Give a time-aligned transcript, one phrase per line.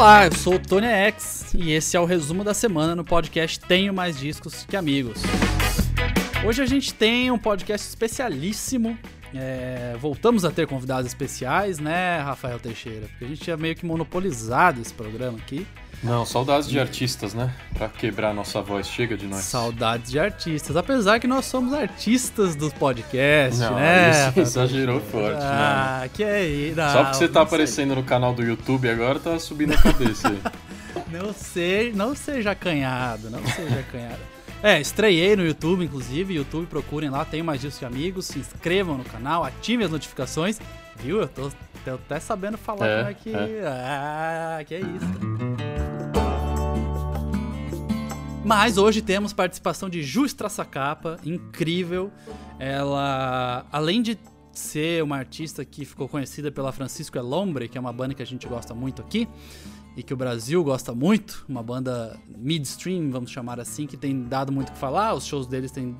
[0.00, 3.60] Olá, eu sou o Tony X e esse é o resumo da semana no podcast
[3.60, 5.20] Tenho Mais Discos que Amigos.
[6.42, 8.98] Hoje a gente tem um podcast especialíssimo.
[9.34, 13.06] É, voltamos a ter convidados especiais, né, Rafael Teixeira?
[13.08, 15.66] Porque a gente tinha meio que monopolizado esse programa aqui.
[16.02, 17.52] Não, saudades de artistas, né?
[17.76, 19.42] Pra quebrar nossa voz, chega de nós.
[19.44, 24.30] Saudades de artistas, apesar que nós somos artistas dos podcasts, Não, né?
[24.30, 25.44] isso exagerou forte, né?
[25.44, 26.76] Ah, que é isso.
[26.76, 27.54] Só porque você tá não sei.
[27.56, 30.38] aparecendo no canal do YouTube agora, tá subindo a cabeça aí.
[31.10, 34.20] Não sei, não seja acanhado, não seja acanhado.
[34.62, 36.34] É, estreiei no YouTube, inclusive.
[36.34, 38.26] YouTube, procurem lá, tem mais disso de amigos.
[38.26, 40.58] Se inscrevam no canal, ativem as notificações.
[40.96, 41.20] Viu?
[41.20, 41.50] Eu tô,
[41.84, 43.32] tô até sabendo falar É, como é que.
[43.64, 46.10] Ah, que é isso.
[48.44, 52.10] Mas hoje temos participação de Ju Straçacapa, incrível.
[52.58, 54.18] Ela, além de
[54.52, 58.26] ser uma artista que ficou conhecida pela Francisco Elombre, que é uma banda que a
[58.26, 59.28] gente gosta muito aqui,
[60.00, 64.50] e que o Brasil gosta muito, uma banda midstream, vamos chamar assim, que tem dado
[64.50, 65.94] muito o que falar, os shows deles têm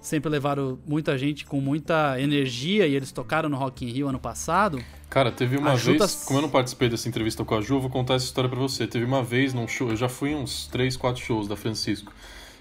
[0.00, 4.20] sempre levaram muita gente com muita energia e eles tocaram no Rock in Rio ano
[4.20, 4.80] passado.
[5.10, 7.74] Cara, teve uma A Ju vez, como eu não participei dessa entrevista com a Ju,
[7.74, 8.86] eu vou contar essa história pra você.
[8.86, 12.12] Teve uma vez num show, eu já fui em uns 3, 4 shows da Francisco.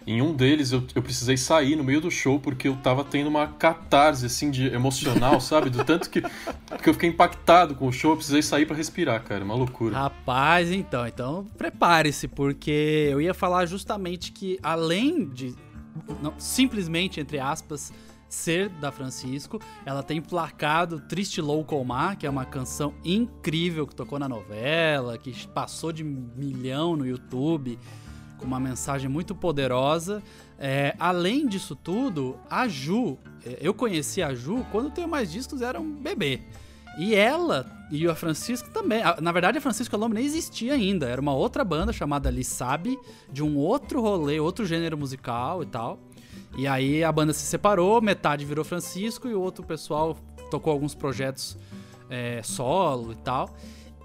[0.08, 3.28] Em um deles eu, eu precisei sair no meio do show porque eu tava tendo
[3.28, 5.70] uma catarse assim de emocional, sabe?
[5.70, 9.24] Do tanto que, que eu fiquei impactado com o show, eu precisei sair pra respirar,
[9.24, 9.96] cara, uma loucura.
[9.96, 15.56] Rapaz, então, então prepare-se, porque eu ia falar justamente que além de
[16.22, 17.92] não, simplesmente, entre aspas,
[18.28, 23.96] ser da Francisco, ela tem placado Triste Local Mar, que é uma canção incrível que
[23.96, 27.80] tocou na novela, que passou de milhão no YouTube,
[28.38, 30.22] com uma mensagem muito poderosa.
[30.58, 35.32] É, além disso tudo, a Ju, é, eu conheci a Ju quando o Tenho Mais
[35.32, 36.42] Discos era um bebê.
[36.98, 39.02] E ela e a Francisco também.
[39.22, 41.08] Na verdade, a Francisco Alombre nem existia ainda.
[41.08, 42.98] Era uma outra banda chamada Lissabe,
[43.32, 46.00] de um outro rolê, outro gênero musical e tal.
[46.58, 50.18] E aí a banda se separou, metade virou Francisco e o outro pessoal
[50.50, 51.58] tocou alguns projetos
[52.10, 53.54] é, solo e tal.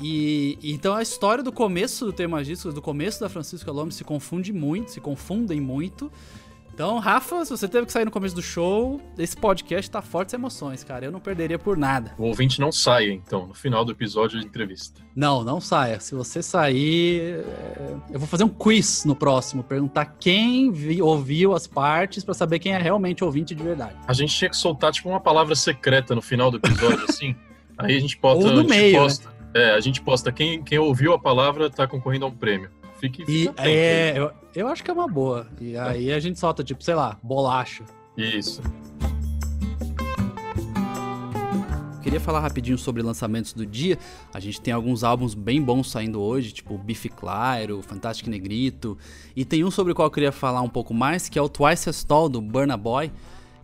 [0.02, 4.04] E então a história do começo do Tema Discos, do começo da Francisco Alombre se
[4.04, 6.10] confunde muito, se confundem muito.
[6.72, 10.32] Então, Rafa, se você teve que sair no começo do show, esse podcast tá fortes
[10.32, 11.04] emoções, cara.
[11.04, 12.14] Eu não perderia por nada.
[12.16, 14.98] O ouvinte não saia, então, no final do episódio de entrevista.
[15.14, 16.00] Não, não saia.
[16.00, 21.54] Se você sair, é, eu vou fazer um quiz no próximo, perguntar quem vi- ouviu
[21.54, 23.96] as partes pra saber quem é realmente ouvinte de verdade.
[24.06, 27.36] A gente tinha que soltar tipo uma palavra secreta no final do episódio, assim.
[27.76, 28.46] Aí a gente bota.
[28.46, 29.14] Ou no meio, né?
[29.54, 32.70] É, a gente posta quem, quem ouviu a palavra tá concorrendo a um prêmio.
[33.00, 35.46] Fique, fique E atento é, eu, eu acho que é uma boa.
[35.60, 37.84] E aí a gente solta, tipo, sei lá, bolacha.
[38.16, 38.62] Isso.
[42.02, 43.98] Queria falar rapidinho sobre lançamentos do dia.
[44.32, 48.96] A gente tem alguns álbuns bem bons saindo hoje, tipo o Biff Clyro, Fantastic Negrito.
[49.36, 51.48] E tem um sobre o qual eu queria falar um pouco mais, que é o
[51.48, 53.12] Twice as Tall, do Burna Boy,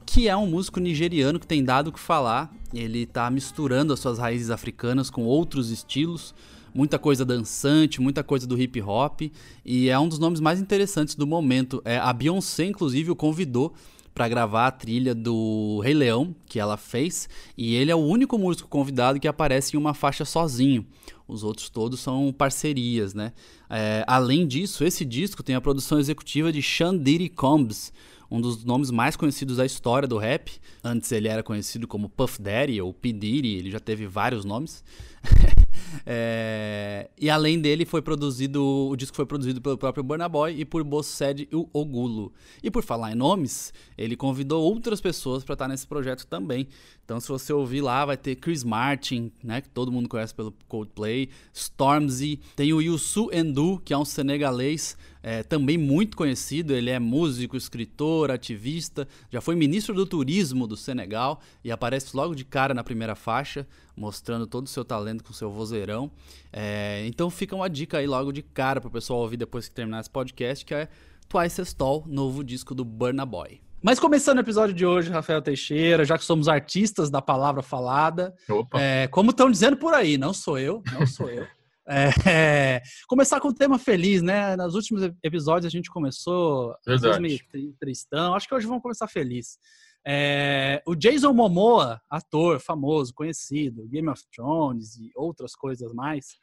[0.05, 2.55] que é um músico nigeriano que tem dado o que falar.
[2.73, 6.35] Ele tá misturando as suas raízes africanas com outros estilos.
[6.75, 9.23] Muita coisa dançante, muita coisa do hip hop.
[9.65, 11.81] E é um dos nomes mais interessantes do momento.
[11.85, 13.75] É, a Beyoncé, inclusive, o convidou
[14.17, 18.39] para gravar a trilha do Rei Leão, que ela fez, e ele é o único
[18.39, 20.87] músico convidado que aparece em uma faixa sozinho.
[21.29, 23.35] Os outros todos são parcerias, né?
[23.69, 27.93] É, além disso, esse disco tem a produção executiva de Sean Diddy Combs,
[28.31, 30.53] um dos nomes mais conhecidos da história do rap.
[30.83, 33.13] Antes ele era conhecido como Puff Daddy ou P.
[33.13, 34.85] Diddy, ele já teve vários nomes.
[36.05, 38.63] É, e além dele, foi produzido.
[38.65, 42.33] O disco foi produzido pelo próprio Burna Boy e por Bossed e o Ogulo.
[42.63, 46.69] E por falar em nomes, ele convidou outras pessoas para estar nesse projeto também.
[47.07, 50.53] Então, se você ouvir lá, vai ter Chris Martin, né, que todo mundo conhece pelo
[50.67, 56.75] Coldplay, Stormzy, tem o Youssou N'Dour, que é um senegalês é, também muito conhecido.
[56.75, 62.35] Ele é músico, escritor, ativista, já foi ministro do turismo do Senegal e aparece logo
[62.35, 66.11] de cara na primeira faixa, mostrando todo o seu talento com seu vozeirão.
[66.53, 70.01] É, então fica uma dica aí logo de cara pro pessoal ouvir depois que terminar
[70.01, 70.89] esse podcast, que é
[71.29, 73.66] Twice as Tall, novo disco do Burna Boy.
[73.87, 78.35] Mas começando o episódio de hoje, Rafael Teixeira, já que somos artistas da palavra falada,
[78.49, 78.83] Opa.
[78.83, 81.47] é, como estão dizendo por aí, não sou eu, não sou eu.
[81.89, 84.57] É, é, começar com um tema feliz, né?
[84.57, 87.21] Nos últimos episódios a gente começou Verdade.
[87.21, 88.35] meio tristão.
[88.35, 89.57] Acho que hoje vamos começar feliz.
[90.05, 96.35] É, o Jason Momoa, ator famoso, conhecido, Game of Thrones e outras coisas mais,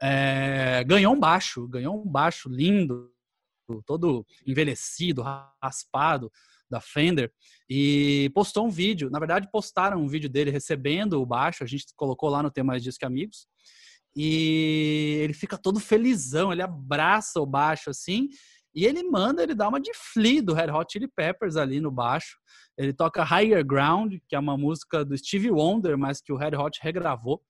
[0.00, 3.12] é, ganhou um baixo, ganhou um baixo lindo,
[3.84, 5.22] todo envelhecido,
[5.62, 6.32] raspado
[6.70, 7.32] da Fender
[7.68, 9.10] e postou um vídeo.
[9.10, 11.64] Na verdade, postaram um vídeo dele recebendo o baixo.
[11.64, 13.46] A gente colocou lá no Tem Mais Disco que Amigos.
[14.16, 18.28] E ele fica todo felizão, ele abraça o baixo assim,
[18.74, 21.90] e ele manda, ele dá uma de Flea do Red Hot Chili Peppers ali no
[21.90, 22.36] baixo.
[22.76, 26.56] Ele toca Higher Ground, que é uma música do Stevie Wonder, mas que o Red
[26.56, 27.42] Hot regravou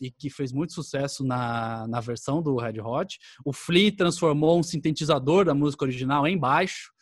[0.00, 3.18] e que fez muito sucesso na, na versão do Red Hot.
[3.44, 6.92] O Flea transformou um sintetizador da música original em baixo.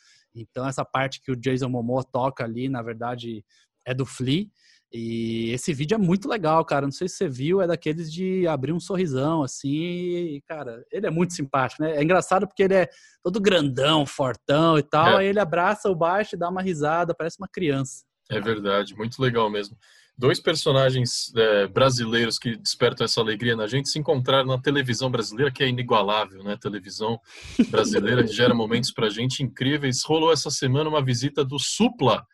[0.40, 3.44] Então essa parte que o Jason Momoa toca ali, na verdade,
[3.86, 4.46] é do Flea.
[4.92, 6.86] E esse vídeo é muito legal, cara.
[6.86, 9.68] Não sei se você viu, é daqueles de abrir um sorrisão, assim.
[9.68, 11.96] E, cara, ele é muito simpático, né?
[11.96, 12.88] É engraçado porque ele é
[13.22, 15.14] todo grandão, fortão e tal.
[15.14, 15.16] É.
[15.18, 18.04] Aí ele abraça o baixo e dá uma risada, parece uma criança.
[18.30, 19.76] É verdade, muito legal mesmo.
[20.18, 25.50] Dois personagens é, brasileiros que despertam essa alegria na gente se encontraram na televisão brasileira,
[25.50, 26.54] que é inigualável, né?
[26.54, 27.20] A televisão
[27.68, 30.02] brasileira gera momentos pra gente incríveis.
[30.02, 32.24] Rolou essa semana uma visita do Supla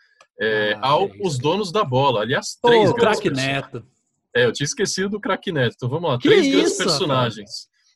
[0.40, 2.23] é, ah, ao é Os Donos da Bola.
[2.23, 3.85] Aliás, três oh, grandes Neto.
[4.35, 5.75] É, eu tinha esquecido do craque Neto.
[5.75, 7.50] Então vamos lá, que três isso, grandes personagens.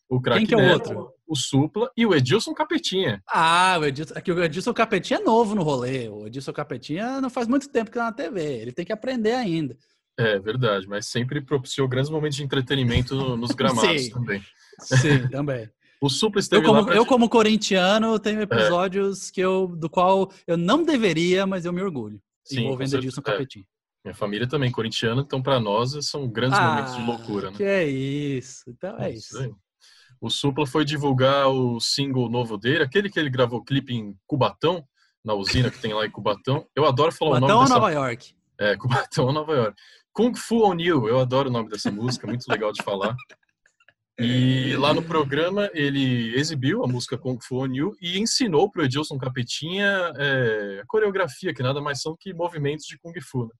[0.08, 1.15] O craque é Neto, outro?
[1.26, 3.22] O Supla e o Edilson Capetinha.
[3.28, 6.08] Ah, o Edilson, é que o Edilson Capetinha é novo no rolê.
[6.08, 8.42] O Edilson Capetinha não faz muito tempo que tá na TV.
[8.42, 9.76] Ele tem que aprender ainda.
[10.18, 14.10] É verdade, mas sempre propiciou grandes momentos de entretenimento nos gramados Sim.
[14.10, 14.42] também.
[14.80, 15.68] Sim, também.
[16.00, 19.32] O Supla esteve eu como, lá eu como corintiano tenho episódios é.
[19.32, 22.20] que eu do qual eu não deveria, mas eu me orgulho.
[22.44, 23.24] Sim, envolvendo Edilson é.
[23.24, 23.66] Capetinho.
[24.04, 27.56] Minha família também corintiana, então para nós são grandes ah, momentos de loucura, né?
[27.56, 28.62] Que é isso.
[28.68, 29.42] Então é, é isso.
[29.42, 29.56] isso.
[30.20, 34.84] O Supla foi divulgar o single novo dele, aquele que ele gravou clipe em Cubatão,
[35.24, 36.66] na usina que tem lá em Cubatão.
[36.74, 37.80] Eu adoro falar Cubatão o nome dessa...
[37.80, 38.34] Nova York?
[38.58, 39.82] É, Cubatão ou Nova York.
[40.12, 43.14] Kung Fu On You, eu adoro o nome dessa música, muito legal de falar.
[44.18, 48.80] E lá no programa ele exibiu a música Kung Fu On You e ensinou para
[48.80, 53.44] o Edilson Capetinha é, a coreografia, que nada mais são que movimentos de Kung Fu.
[53.44, 53.50] Né?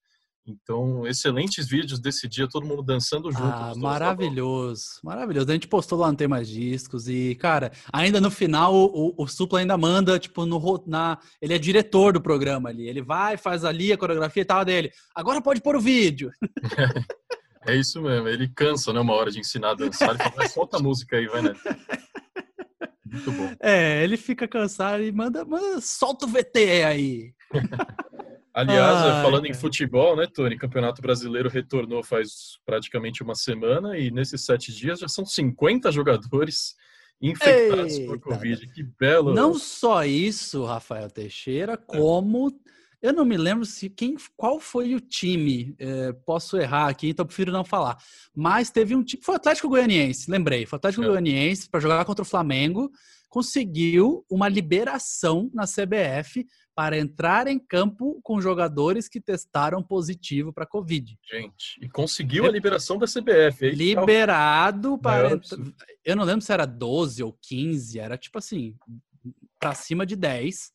[0.48, 3.42] Então, excelentes vídeos desse dia, todo mundo dançando junto.
[3.42, 5.50] Ah, maravilhoso, maravilhoso.
[5.50, 9.26] A gente postou lá no Tem Mais Discos e, cara, ainda no final o, o
[9.26, 12.88] Supla ainda manda, tipo, no, na, ele é diretor do programa ali.
[12.88, 14.92] Ele vai, faz ali a coreografia e tal dele.
[15.12, 16.30] Agora pode pôr o vídeo.
[17.68, 19.00] É isso mesmo, ele cansa, né?
[19.00, 21.52] Uma hora de ensinar a dançar, ele fala, solta a música aí, vai, né?
[23.04, 23.52] Muito bom.
[23.60, 27.34] É, ele fica cansado e manda, manda solta o VT aí.
[28.56, 29.48] Aliás, Ai, falando cara.
[29.48, 30.56] em futebol, né, Tony?
[30.56, 36.74] Campeonato Brasileiro retornou faz praticamente uma semana e nesses sete dias já são 50 jogadores
[37.20, 38.66] infectados Eita, por Covid.
[38.68, 39.34] Que belo!
[39.34, 41.76] Não só isso, Rafael Teixeira, é.
[41.76, 42.58] como
[43.02, 45.74] eu não me lembro se quem, qual foi o time.
[45.78, 47.98] É, posso errar aqui, então prefiro não falar.
[48.34, 49.22] Mas teve um time.
[49.22, 50.64] Foi o Atlético Goianiense, lembrei.
[50.64, 51.08] Foi o Atlético é.
[51.08, 52.90] Goianiense para jogar contra o Flamengo.
[53.28, 60.66] Conseguiu uma liberação na CBF para entrar em campo com jogadores que testaram positivo para
[60.66, 61.18] Covid.
[61.24, 63.70] Gente, e conseguiu a liberação da CBF.
[63.70, 65.40] Liberado para.
[66.04, 68.76] Eu não lembro se era 12 ou 15, era tipo assim,
[69.58, 70.70] para cima de 10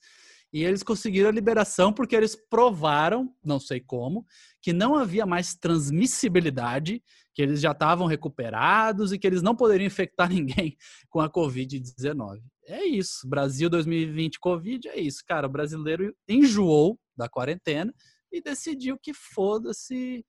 [0.52, 4.26] e eles conseguiram a liberação porque eles provaram, não sei como,
[4.60, 7.02] que não havia mais transmissibilidade,
[7.34, 10.76] que eles já estavam recuperados e que eles não poderiam infectar ninguém
[11.10, 12.42] com a Covid-19.
[12.68, 13.28] É isso.
[13.28, 15.24] Brasil 2020 Covid é isso.
[15.28, 17.94] Cara, o brasileiro enjoou da quarentena
[18.32, 20.26] e decidiu que foda-se.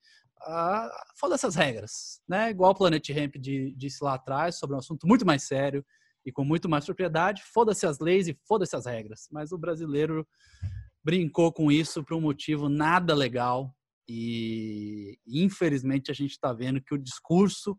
[1.19, 2.51] Foda essas regras, né?
[2.51, 3.37] Igual o Planet Ramp
[3.77, 5.85] disse lá atrás sobre um assunto muito mais sério,
[6.25, 7.43] e com muito mais propriedade.
[7.53, 9.29] Foda-se as leis e foda-se as regras.
[9.31, 10.27] Mas o brasileiro
[11.05, 13.75] brincou com isso por um motivo nada legal.
[14.09, 17.79] E infelizmente a gente está vendo que o discurso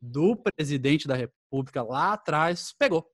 [0.00, 3.06] do presidente da República lá atrás pegou.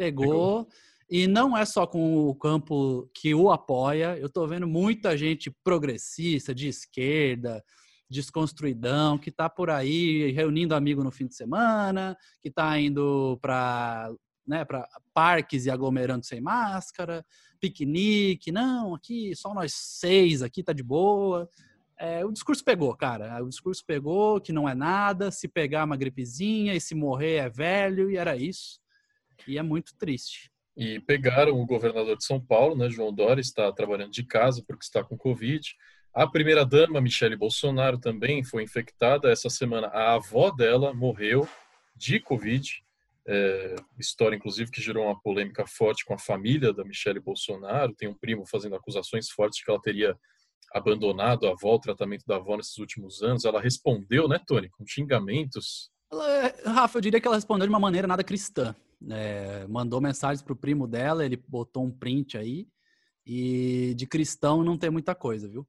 [0.00, 0.26] Pegou.
[0.26, 0.68] pegou.
[1.10, 4.16] E não é só com o campo que o apoia.
[4.16, 7.62] Eu estou vendo muita gente progressista, de esquerda,
[8.08, 14.10] desconstruidão, que está por aí reunindo amigo no fim de semana, que está indo para
[14.46, 17.24] né, para parques e aglomerando sem máscara,
[17.60, 21.48] piquenique, não, aqui só nós seis aqui tá de boa.
[21.98, 23.42] É, o discurso pegou, cara.
[23.44, 27.48] O discurso pegou que não é nada, se pegar uma gripezinha e se morrer é
[27.50, 28.80] velho, e era isso.
[29.46, 30.50] E é muito triste.
[30.76, 34.84] E pegaram o governador de São Paulo, né, João Dória, está trabalhando de casa porque
[34.84, 35.74] está com Covid.
[36.14, 39.30] A primeira-dama, Michele Bolsonaro, também foi infectada.
[39.30, 41.48] Essa semana, a avó dela morreu
[41.94, 42.82] de Covid.
[43.28, 47.94] É, história, inclusive, que gerou uma polêmica forte com a família da Michele Bolsonaro.
[47.94, 50.16] Tem um primo fazendo acusações fortes de que ela teria
[50.72, 53.44] abandonado a avó, o tratamento da avó nesses últimos anos.
[53.44, 55.90] Ela respondeu, né, Tony, com xingamentos.
[56.10, 58.74] Ela, Rafa, eu diria que ela respondeu de uma maneira nada cristã.
[59.08, 62.68] É, mandou mensagens para o primo dela, ele botou um print aí.
[63.26, 65.66] E de cristão não tem muita coisa, viu?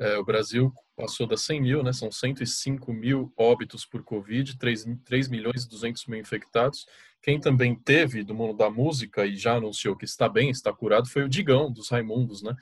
[0.00, 1.92] É, o Brasil passou das 100 mil, né?
[1.92, 6.86] São 105 mil óbitos por Covid, 3, 3 milhões e 200 mil infectados.
[7.22, 11.08] Quem também teve do mundo da música e já anunciou que está bem, está curado,
[11.08, 12.54] foi o Digão, dos Raimundos, né?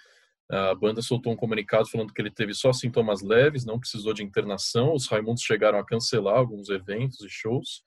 [0.49, 4.23] A banda soltou um comunicado falando que ele teve só sintomas leves, não precisou de
[4.23, 4.95] internação.
[4.95, 7.83] Os Raimundos chegaram a cancelar alguns eventos e shows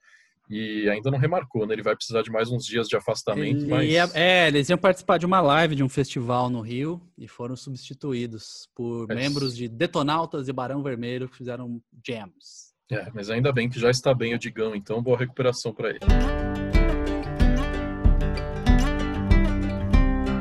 [0.50, 1.74] e ainda não remarcou, né?
[1.75, 3.89] Ele vai precisar de mais uns dias de afastamento, Ele mas...
[3.89, 7.56] ia- é, eles iam participar de uma live de um festival no Rio e foram
[7.56, 9.15] substituídos por É.
[9.15, 12.70] membros de Detonautas e Barão Vermelho que fizeram jams.
[12.91, 16.00] É, mas ainda bem que já está bem o Digão, então boa recuperação para ele.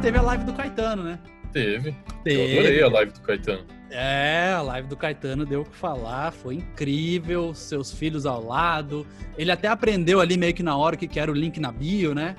[0.01, 1.19] Teve a live do Caetano, né?
[1.53, 1.95] Teve.
[2.27, 3.65] Eu adorei a live do Caetano.
[3.91, 9.07] É, a live do Caetano deu o que falar, foi incrível, seus filhos ao lado.
[9.39, 12.37] Ele até aprendeu ali meio que na hora que era o link na bio, né?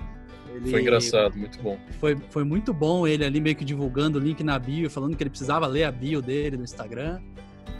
[0.53, 1.77] Ele- Foi engraçado, muito bom.
[1.99, 5.23] Foi, foi muito bom ele ali meio que divulgando o link na bio, falando que
[5.23, 7.19] ele precisava ler a bio dele no Instagram.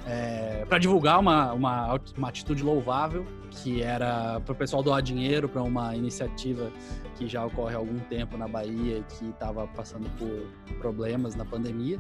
[0.09, 5.47] É, para divulgar uma, uma, uma atitude louvável, que era para o pessoal doar dinheiro
[5.47, 6.71] para uma iniciativa
[7.15, 11.45] que já ocorre há algum tempo na Bahia e que estava passando por problemas na
[11.45, 11.99] pandemia.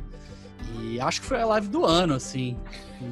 [0.81, 2.57] E acho que foi a live do ano, assim.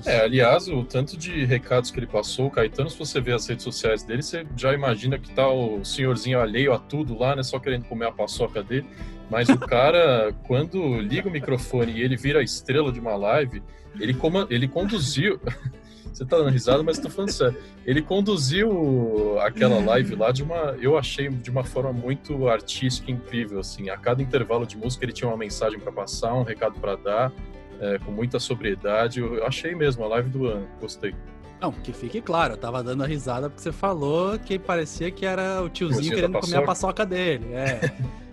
[0.06, 3.48] É, aliás, o tanto de recados que ele passou, o Caetano, se você ver as
[3.48, 7.44] redes sociais dele, você já imagina que tá o senhorzinho alheio a tudo lá, né?
[7.44, 8.88] Só querendo comer a paçoca dele.
[9.29, 13.62] Mas o cara, quando liga o microfone e ele vira a estrela de uma live,
[14.00, 15.39] ele, coma, ele conduziu.
[16.13, 17.55] Você tá dando risada, mas tô falando sério.
[17.86, 20.75] Ele conduziu aquela live lá de uma.
[20.81, 23.91] Eu achei de uma forma muito artística e incrível, assim.
[23.91, 27.31] A cada intervalo de música ele tinha uma mensagem para passar, um recado para dar
[27.79, 29.19] é, com muita sobriedade.
[29.19, 31.13] Eu achei mesmo a live do ano, gostei.
[31.62, 35.25] Não, que fique claro, eu tava dando a risada porque você falou que parecia que
[35.25, 37.53] era o tiozinho querendo da comer a paçoca dele.
[37.53, 37.81] É.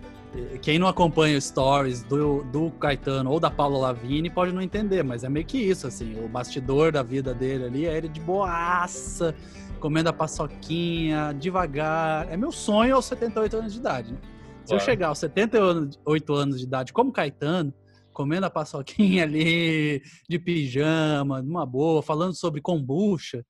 [0.61, 5.03] Quem não acompanha os stories do, do Caetano ou da Paula Lavigne pode não entender,
[5.03, 8.19] mas é meio que isso, assim, o bastidor da vida dele ali é ele de
[8.19, 9.35] boaça,
[9.79, 12.31] comendo a paçoquinha, devagar.
[12.31, 14.19] É meu sonho aos 78 anos de idade, né?
[14.65, 14.83] Se eu Claro.
[14.83, 17.73] chegar aos 78 anos de idade como Caetano,
[18.11, 23.45] comendo a paçoquinha ali, de pijama, numa boa, falando sobre kombucha,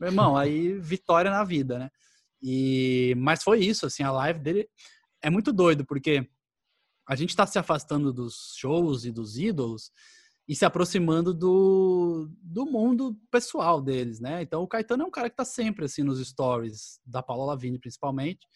[0.00, 1.90] meu irmão, aí vitória na vida, né?
[2.42, 4.68] E, mas foi isso, assim, a live dele
[5.24, 6.28] é muito doido, porque
[7.08, 9.90] a gente tá se afastando dos shows e dos ídolos
[10.46, 14.42] e se aproximando do, do mundo pessoal deles, né?
[14.42, 17.78] Então o Caetano é um cara que tá sempre, assim, nos stories da Paula Lavigne,
[17.78, 18.46] principalmente,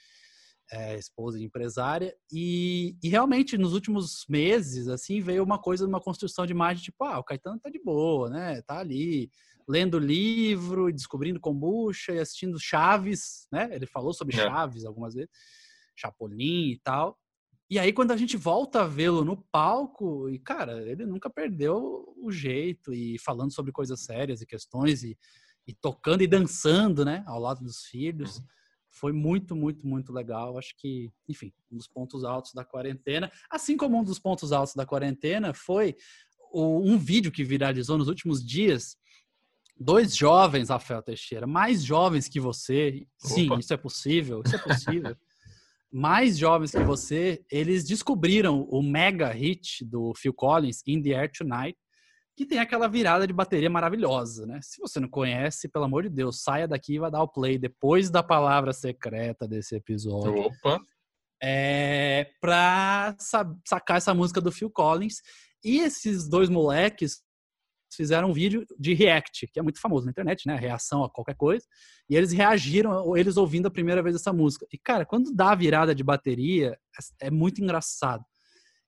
[0.71, 6.01] é, esposa e empresária, e, e realmente nos últimos meses, assim, veio uma coisa, uma
[6.01, 8.61] construção de imagem, tipo, ah, o Caetano tá de boa, né?
[8.61, 9.31] Tá ali
[9.67, 13.71] lendo livro, e descobrindo kombucha e assistindo Chaves, né?
[13.73, 14.41] Ele falou sobre É.
[14.41, 15.31] Chaves algumas vezes,
[15.99, 17.19] Chapolin e tal.
[17.71, 22.14] E aí, quando a gente volta a vê-lo no palco, e cara, ele nunca perdeu
[22.17, 25.19] o jeito, e falando sobre coisas sérias e questões, e,
[25.67, 28.40] e tocando e dançando, né, ao lado dos filhos.
[28.90, 30.57] Foi muito, muito, muito legal.
[30.57, 33.31] Acho que, enfim, um dos pontos altos da quarentena.
[33.50, 35.95] Assim como um dos pontos altos da quarentena foi
[36.50, 38.97] o- um vídeo que viralizou nos últimos dias.
[39.78, 43.07] Dois jovens, Rafael Teixeira, mais jovens que você.
[43.19, 43.61] Sim, Opa.
[43.61, 45.14] isso é possível, isso é possível.
[45.90, 51.30] mais jovens que você, eles descobriram o mega hit do Phil Collins, In the Air
[51.33, 51.78] Tonight,
[52.37, 54.61] que tem aquela virada de bateria maravilhosa, né?
[54.62, 57.59] Se você não conhece, pelo amor de Deus, saia daqui e vai dar o play
[57.59, 60.42] depois da palavra secreta desse episódio.
[60.42, 60.80] Opa!
[61.42, 65.16] É, pra sa- sacar essa música do Phil Collins.
[65.64, 67.23] E esses dois moleques
[67.97, 70.57] fizeram um vídeo de react, que é muito famoso na internet, né?
[70.57, 71.64] Reação a qualquer coisa.
[72.09, 74.66] E eles reagiram, eles ouvindo a primeira vez essa música.
[74.73, 76.78] E, cara, quando dá a virada de bateria,
[77.21, 78.25] é muito engraçado.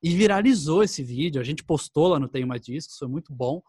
[0.03, 3.63] E viralizou esse vídeo, a gente postou lá no Tenho Mais Discos, foi muito bom.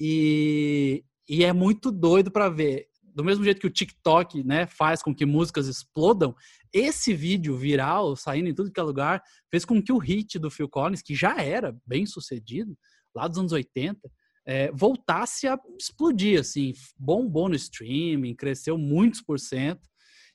[0.00, 2.86] E, e é muito doido para ver.
[3.14, 6.34] Do mesmo jeito que o TikTok né, faz com que músicas explodam,
[6.72, 10.50] esse vídeo viral, saindo em tudo que é lugar, fez com que o hit do
[10.50, 12.74] Phil Collins, que já era bem sucedido,
[13.14, 14.00] lá dos anos 80,
[14.46, 19.88] é, voltasse a explodir, assim, bombou no streaming, cresceu muitos por cento,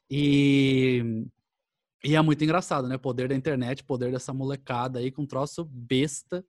[0.09, 1.25] e,
[2.03, 2.97] e é muito engraçado, né?
[2.97, 6.45] Poder da internet, poder dessa molecada aí com um troço besta,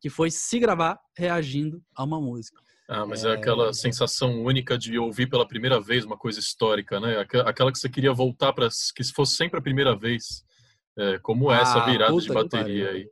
[0.00, 2.60] que foi se gravar reagindo a uma música.
[2.88, 3.32] Ah, mas é...
[3.32, 7.18] aquela sensação única de ouvir pela primeira vez uma coisa histórica, né?
[7.18, 10.44] Aqu- Aquela que você queria voltar para que se fosse sempre a primeira vez.
[10.98, 13.08] É, como é essa Ah, virada de bateria aí?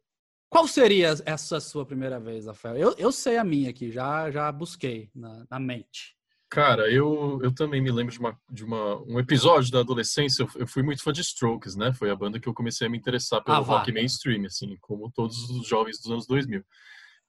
[0.51, 2.77] Qual seria essa sua primeira vez, Rafael?
[2.77, 6.17] Eu, eu sei a minha aqui, já, já busquei na, na mente.
[6.51, 10.43] Cara, eu, eu também me lembro de, uma, de uma, um episódio da adolescência.
[10.43, 11.93] Eu, eu fui muito fã de Strokes, né?
[11.93, 15.13] Foi a banda que eu comecei a me interessar pelo Ah, rock mainstream, assim, como
[15.13, 16.65] todos os jovens dos anos 2000.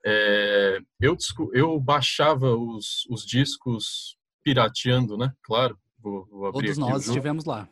[0.04, 1.16] É, eu,
[1.54, 5.32] eu baixava os, os discos pirateando, né?
[5.44, 5.78] Claro.
[6.00, 7.70] Vou, vou Todos nós estivemos lá.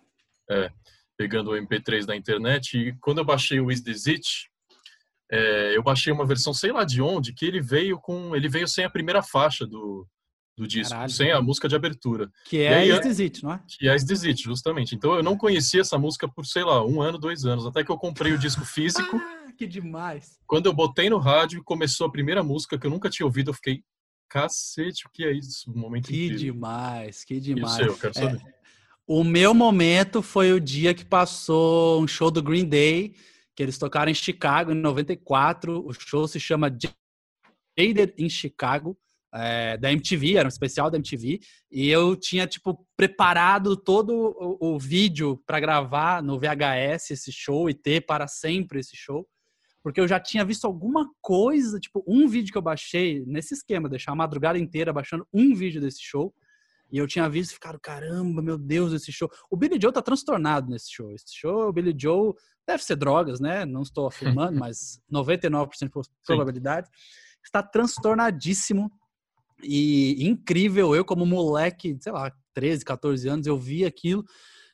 [0.48, 0.72] É,
[1.18, 2.78] pegando o MP3 da internet.
[2.78, 4.49] E quando eu baixei o Is This It,
[5.32, 8.36] é, eu baixei uma versão, sei lá de onde, que ele veio com.
[8.36, 10.08] Ele veio sem a primeira faixa do,
[10.58, 11.12] do disco, Caralho.
[11.12, 12.30] sem a música de abertura.
[12.46, 13.62] Que é aí, This It, não é?
[13.68, 14.96] Que é This It, justamente.
[14.96, 17.92] Então eu não conhecia essa música por, sei lá, um ano, dois anos, até que
[17.92, 19.18] eu comprei o disco físico.
[19.18, 20.40] ah, que demais!
[20.48, 23.56] Quando eu botei no rádio, começou a primeira música que eu nunca tinha ouvido, eu
[23.56, 23.84] fiquei.
[24.28, 25.72] Cacete, o que é isso?
[25.72, 26.54] Um momento que incrível.
[26.54, 27.80] demais, que demais.
[27.80, 28.38] E o seu, quero saber.
[28.38, 28.60] É,
[29.08, 33.16] o meu momento foi o dia que passou um show do Green Day,
[33.60, 35.86] que eles tocaram em Chicago em 94.
[35.86, 38.98] O show se chama Jaded in Chicago,
[39.34, 41.42] é, da MTV, era um especial da MTV.
[41.70, 47.70] E eu tinha, tipo, preparado todo o, o vídeo para gravar no VHS esse show
[47.70, 49.28] e ter para sempre esse show.
[49.84, 53.90] Porque eu já tinha visto alguma coisa, tipo, um vídeo que eu baixei nesse esquema,
[53.90, 56.34] deixar a madrugada inteira baixando um vídeo desse show.
[56.92, 59.30] E eu tinha visto e ficado, caramba, meu Deus, esse show.
[59.50, 61.12] O Billy Joe tá transtornado nesse show.
[61.12, 62.34] Esse show, o Billy Joe
[62.68, 63.66] deve ser drogas, né?
[63.66, 66.88] Não estou afirmando, mas 99% de probabilidade.
[66.88, 66.94] Sim.
[67.44, 68.92] Está transtornadíssimo
[69.64, 70.96] e incrível.
[70.96, 74.26] Eu, como moleque, sei lá, 13, 14 anos, eu vi aquilo,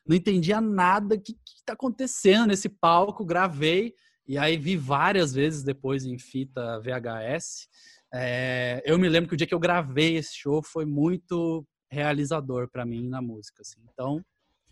[0.06, 3.94] não entendia nada que, que tá acontecendo nesse palco, gravei
[4.26, 7.68] e aí vi várias vezes depois em fita VHS.
[8.12, 12.68] É, eu me lembro que o dia que eu gravei esse show foi muito realizador
[12.68, 13.62] para mim na música.
[13.62, 13.80] Assim.
[13.92, 14.20] Então,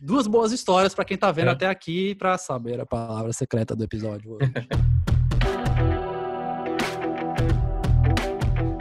[0.00, 1.52] duas boas histórias para quem tá vendo é.
[1.52, 4.52] até aqui para saber a palavra secreta do episódio hoje.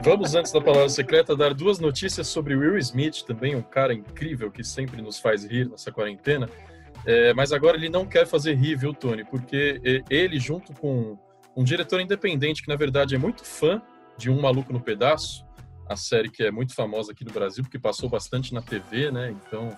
[0.04, 4.52] Vamos, antes da palavra secreta, dar duas notícias sobre Will Smith, também um cara incrível
[4.52, 6.50] que sempre nos faz rir nessa quarentena.
[7.06, 9.24] É, mas agora ele não quer fazer rir, viu, Tony?
[9.24, 11.18] Porque ele, junto com
[11.56, 13.82] um diretor independente, que na verdade é muito fã
[14.18, 15.46] de Um Maluco no Pedaço,
[15.88, 19.31] a série que é muito famosa aqui no Brasil, porque passou bastante na TV, né?
[19.31, 19.75] Então.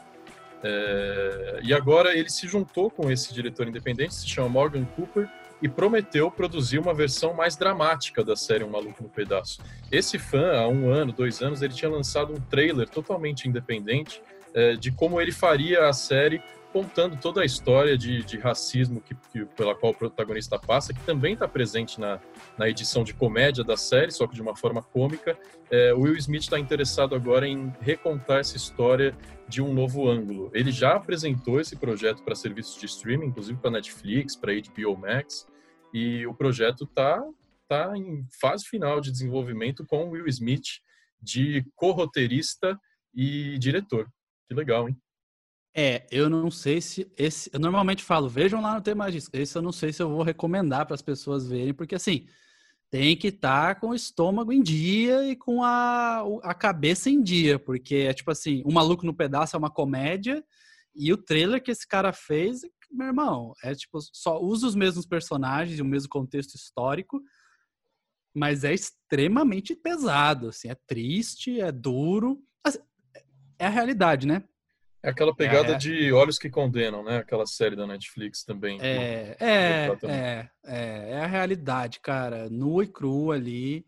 [0.63, 1.59] É...
[1.63, 5.29] E agora ele se juntou com esse diretor independente, se chama Morgan Cooper,
[5.61, 9.61] e prometeu produzir uma versão mais dramática da série Um Maluco no Pedaço.
[9.91, 14.21] Esse fã, há um ano, dois anos, ele tinha lançado um trailer totalmente independente
[14.53, 16.41] é, de como ele faria a série
[16.75, 20.99] contando toda a história de, de racismo que, que, pela qual o protagonista passa, que
[21.05, 22.19] também está presente na,
[22.57, 25.39] na edição de comédia da série, só que de uma forma cômica.
[25.71, 30.51] É, o Will Smith está interessado agora em recontar essa história de um novo ângulo.
[30.53, 35.47] Ele já apresentou esse projeto para serviços de streaming, inclusive para Netflix, para HBO Max,
[35.93, 37.23] e o projeto está
[37.69, 40.81] tá em fase final de desenvolvimento com o Will Smith
[41.21, 42.77] de co-roteirista
[43.13, 44.09] e diretor.
[44.49, 44.97] Que legal, hein?
[45.77, 47.49] É, eu não sei se esse.
[47.51, 49.29] Eu normalmente falo, vejam lá no tema disso.
[49.33, 52.25] Esse eu não sei se eu vou recomendar para as pessoas verem, porque assim
[52.89, 57.21] tem que estar tá com o estômago em dia e com a, a cabeça em
[57.21, 60.41] dia, porque é tipo assim, o maluco no pedaço é uma comédia
[60.95, 65.05] e o trailer que esse cara fez, meu irmão, é tipo só usa os mesmos
[65.05, 67.21] personagens e o mesmo contexto histórico,
[68.33, 72.79] mas é extremamente pesado, assim, é triste, é duro, assim,
[73.59, 74.41] é a realidade, né?
[75.05, 75.77] É aquela pegada é.
[75.77, 77.17] de Olhos que Condenam, né?
[77.17, 78.79] Aquela série da Netflix também.
[78.81, 83.85] É, é, é, é, é, a realidade, cara, nua e crua ali,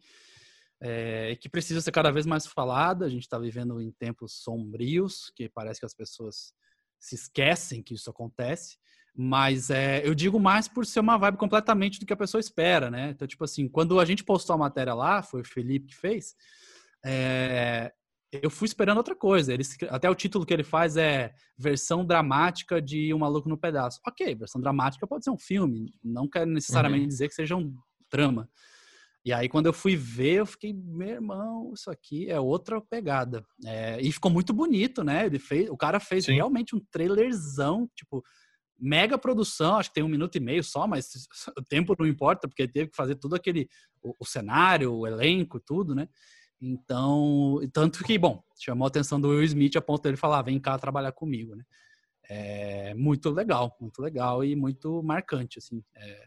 [0.79, 3.03] é, que precisa ser cada vez mais falada.
[3.03, 6.53] A gente está vivendo em tempos sombrios, que parece que as pessoas
[6.99, 8.77] se esquecem que isso acontece.
[9.15, 12.91] Mas é, eu digo mais por ser uma vibe completamente do que a pessoa espera,
[12.91, 13.09] né?
[13.09, 16.35] Então, tipo assim, quando a gente postou a matéria lá, foi o Felipe que fez,
[17.03, 17.91] é,
[18.31, 19.53] eu fui esperando outra coisa.
[19.53, 23.99] Ele, até o título que ele faz é versão dramática de Um Maluco no Pedaço.
[24.05, 27.09] Ok, versão dramática pode ser um filme, não quer necessariamente uhum.
[27.09, 27.73] dizer que seja um
[28.11, 28.49] drama.
[29.25, 33.45] E aí, quando eu fui ver, eu fiquei, meu irmão, isso aqui é outra pegada.
[33.65, 35.25] É, e ficou muito bonito, né?
[35.25, 36.35] Ele fez, o cara fez Sim.
[36.35, 38.23] realmente um trailerzão, tipo,
[38.79, 41.09] mega produção, acho que tem um minuto e meio só, mas
[41.57, 43.67] o tempo não importa, porque ele teve que fazer tudo aquele,
[44.01, 46.07] o, o cenário, o elenco, tudo, né?
[46.61, 50.59] Então, tanto que, bom, chamou a atenção do Will Smith a ponto dele falar, vem
[50.59, 51.63] cá trabalhar comigo, né?
[52.29, 55.83] É muito legal, muito legal e muito marcante, assim.
[55.95, 56.25] É,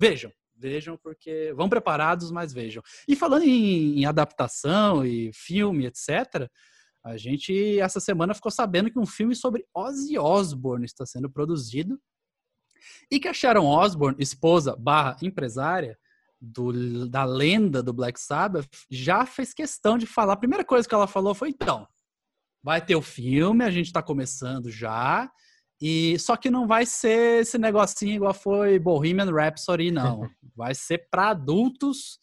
[0.00, 2.82] vejam, vejam porque vão preparados, mas vejam.
[3.06, 6.48] E falando em, em, adaptação e filme, etc.,
[7.04, 12.00] a gente essa semana ficou sabendo que um filme sobre Ozzy Osbourne está sendo produzido
[13.10, 15.98] e que a Sharon Osbourne, esposa barra empresária,
[16.42, 20.32] do, da lenda do Black Sabbath já fez questão de falar.
[20.32, 21.86] A primeira coisa que ela falou foi: então,
[22.62, 25.30] vai ter o filme, a gente está começando já,
[25.80, 30.28] e só que não vai ser esse negocinho igual foi Bohemian Rhapsody, não.
[30.54, 32.20] Vai ser para adultos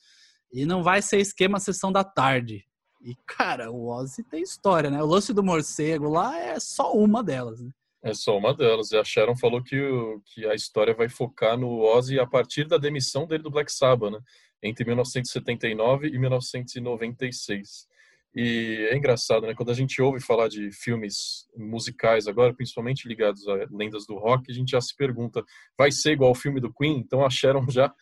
[0.53, 2.63] E não vai ser esquema sessão da tarde.
[3.01, 5.01] E, cara, o Ozzy tem história, né?
[5.01, 7.71] O lance do morcego lá é só uma delas, né?
[8.01, 8.91] É só uma delas.
[8.91, 12.65] E a Sharon falou que, o, que a história vai focar no Ozzy a partir
[12.65, 14.19] da demissão dele do Black Sabbath, né?
[14.63, 17.87] Entre 1979 e 1996.
[18.35, 19.55] E é engraçado, né?
[19.55, 24.51] Quando a gente ouve falar de filmes musicais agora, principalmente ligados a lendas do rock,
[24.51, 25.43] a gente já se pergunta:
[25.77, 26.97] vai ser igual ao filme do Queen?
[26.99, 27.93] Então a Sharon já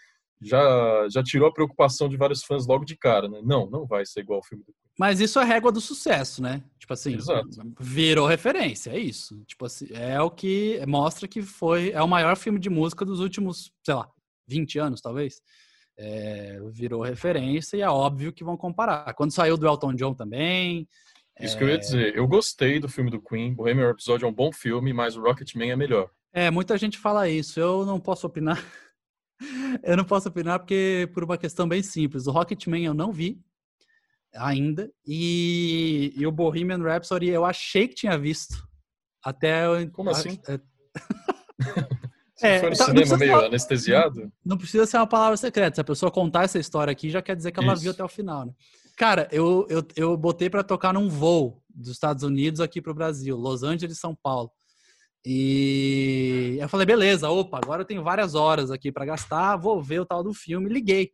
[0.42, 3.42] já já tirou a preocupação de vários fãs logo de cara, né?
[3.44, 4.87] Não, não vai ser igual ao filme do Queen.
[4.98, 6.64] Mas isso é régua do sucesso, né?
[6.80, 7.48] Tipo assim, Exato.
[7.80, 9.40] virou referência, é isso.
[9.46, 13.20] Tipo assim, é o que mostra que foi é o maior filme de música dos
[13.20, 14.10] últimos, sei lá,
[14.48, 15.40] 20 anos, talvez.
[16.00, 19.14] É, virou referência e é óbvio que vão comparar.
[19.14, 20.88] Quando saiu do Elton John também.
[21.40, 21.58] Isso é...
[21.58, 22.16] que eu ia dizer.
[22.16, 23.54] Eu gostei do filme do Queen.
[23.54, 26.10] Bohemian Rhapsody é um bom filme, mas o Rocketman é melhor.
[26.34, 27.60] É, muita gente fala isso.
[27.60, 28.64] Eu não posso opinar.
[29.84, 32.26] eu não posso opinar porque por uma questão bem simples.
[32.26, 33.40] O Rocketman eu não vi
[34.38, 38.67] ainda e, e o Bohemian Rhapsody eu achei que tinha visto.
[39.23, 39.89] Até eu...
[39.91, 40.39] Como assim?
[40.47, 40.60] É...
[42.41, 44.32] É, for no tá, cinema meio ser, anestesiado.
[44.45, 45.76] Não precisa ser uma palavra secreta.
[45.76, 47.82] Se a pessoa contar essa história aqui, já quer dizer que ela Isso.
[47.82, 48.54] viu até o final, né?
[48.95, 52.95] Cara, eu, eu, eu botei para tocar num voo dos Estados Unidos aqui para o
[52.95, 54.52] Brasil, Los Angeles, São Paulo.
[55.23, 60.00] E eu falei, beleza, opa, agora eu tenho várias horas aqui para gastar, vou ver
[60.00, 61.12] o tal do filme, liguei.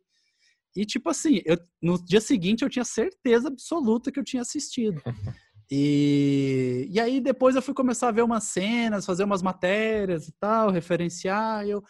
[0.76, 5.00] E tipo assim, eu, no dia seguinte eu tinha certeza absoluta que eu tinha assistido.
[5.70, 10.32] E, e aí depois eu fui começar a ver umas cenas, fazer umas matérias e
[10.38, 11.66] tal, referenciar.
[11.66, 11.82] E eu,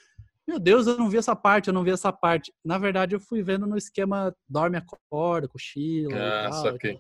[0.47, 2.53] meu Deus, eu não vi essa parte, eu não vi essa parte.
[2.65, 6.15] Na verdade, eu fui vendo no esquema dorme, acorda, cochila.
[6.47, 6.99] Ah, saquei.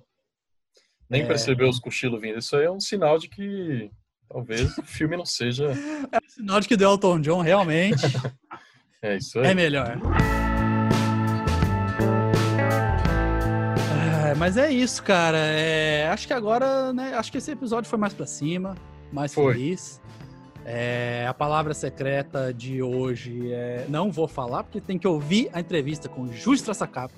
[1.08, 1.26] Nem é...
[1.26, 2.38] percebeu os cochilos vindo.
[2.38, 3.90] Isso aí é um sinal de que
[4.28, 5.68] talvez o filme não seja.
[6.12, 8.04] É um sinal de que o Elton John realmente
[9.02, 9.46] é, isso aí.
[9.46, 9.98] é melhor.
[14.36, 15.38] Mas é isso, cara.
[15.38, 17.14] É, acho que agora, né?
[17.14, 18.74] Acho que esse episódio foi mais para cima,
[19.12, 19.54] mais foi.
[19.54, 20.00] feliz.
[20.64, 23.86] É, a palavra secreta de hoje é.
[23.88, 27.14] Não vou falar, porque tem que ouvir a entrevista com Jus Traçacapa.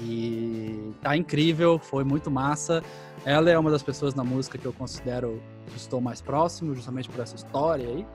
[0.00, 2.82] E tá incrível, foi muito massa.
[3.24, 7.08] Ela é uma das pessoas na música que eu considero que estou mais próximo, justamente
[7.08, 8.06] por essa história aí.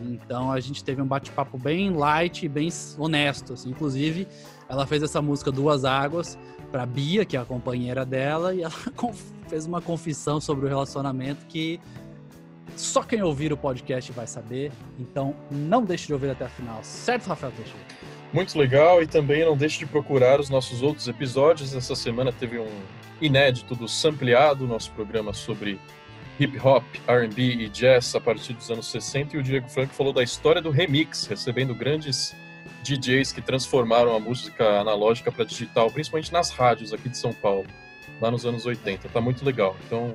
[0.00, 3.52] Então a gente teve um bate-papo bem light e bem honesto.
[3.52, 3.70] Assim.
[3.70, 4.26] Inclusive,
[4.68, 6.38] ela fez essa música Duas Águas
[6.72, 8.72] para Bia, que é a companheira dela, e ela
[9.46, 11.78] fez uma confissão sobre o relacionamento que
[12.74, 14.72] só quem ouvir o podcast vai saber.
[14.98, 17.78] Então, não deixe de ouvir até a final, certo, Rafael Teixeira?
[18.32, 21.74] Muito legal, e também não deixe de procurar os nossos outros episódios.
[21.74, 22.80] Essa semana teve um
[23.20, 25.78] inédito do Sampleado, nosso programa sobre
[26.40, 30.14] hip hop, R&B e jazz a partir dos anos 60, e o Diego Franco falou
[30.14, 32.34] da história do remix, recebendo grandes
[32.82, 37.66] DJs que transformaram a música analógica para digital, principalmente nas rádios aqui de São Paulo,
[38.20, 39.08] lá nos anos 80.
[39.08, 39.76] Tá muito legal.
[39.86, 40.12] Então,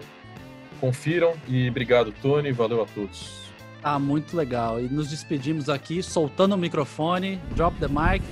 [0.80, 2.52] confiram e obrigado, Tony.
[2.52, 3.48] Valeu a todos.
[3.82, 4.80] Tá muito legal.
[4.80, 8.24] E nos despedimos aqui, soltando o microfone, drop the mic.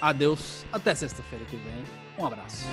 [0.00, 0.64] Adeus.
[0.72, 1.84] Até sexta-feira que vem.
[2.18, 2.66] Um abraço.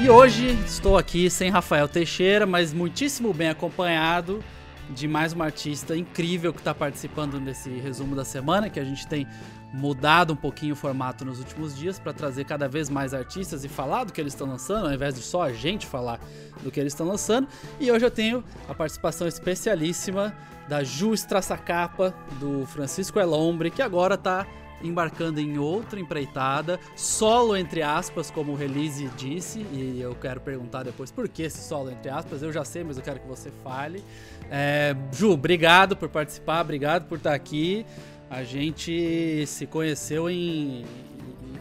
[0.00, 4.42] E hoje estou aqui sem Rafael Teixeira, mas muitíssimo bem acompanhado
[4.90, 9.06] de mais uma artista incrível que está participando desse resumo da semana, que a gente
[9.06, 9.26] tem
[9.72, 13.68] mudado um pouquinho o formato nos últimos dias para trazer cada vez mais artistas e
[13.68, 16.18] falar do que eles estão lançando, ao invés de só a gente falar
[16.62, 17.46] do que eles estão lançando.
[17.78, 20.34] E hoje eu tenho a participação especialíssima
[20.68, 24.46] da Ju Strassacapa, do Francisco Elombre, que agora está
[24.82, 30.84] embarcando em outra empreitada, solo entre aspas, como o release disse, e eu quero perguntar
[30.84, 33.50] depois por que esse solo entre aspas, eu já sei, mas eu quero que você
[33.64, 34.04] fale.
[34.50, 37.84] É, Ju, obrigado por participar, obrigado por estar aqui.
[38.30, 40.84] A gente se conheceu em,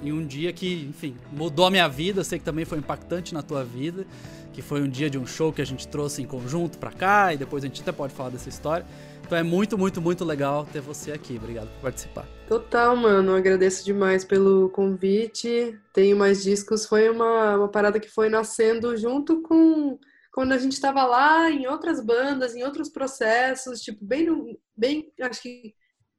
[0.04, 3.34] em um dia que, enfim, mudou a minha vida, eu sei que também foi impactante
[3.34, 4.06] na tua vida,
[4.54, 7.34] que foi um dia de um show que a gente trouxe em conjunto pra cá,
[7.34, 8.86] e depois a gente até pode falar dessa história.
[9.28, 11.36] Então é muito, muito, muito legal ter você aqui.
[11.36, 12.26] Obrigado por participar.
[12.48, 13.36] Total, mano.
[13.36, 15.78] Agradeço demais pelo convite.
[15.92, 16.86] Tenho mais discos.
[16.86, 20.00] Foi uma, uma parada que foi nascendo junto com
[20.38, 25.12] quando a gente estava lá em outras bandas, em outros processos, tipo, bem, no, bem,
[25.20, 25.74] acho que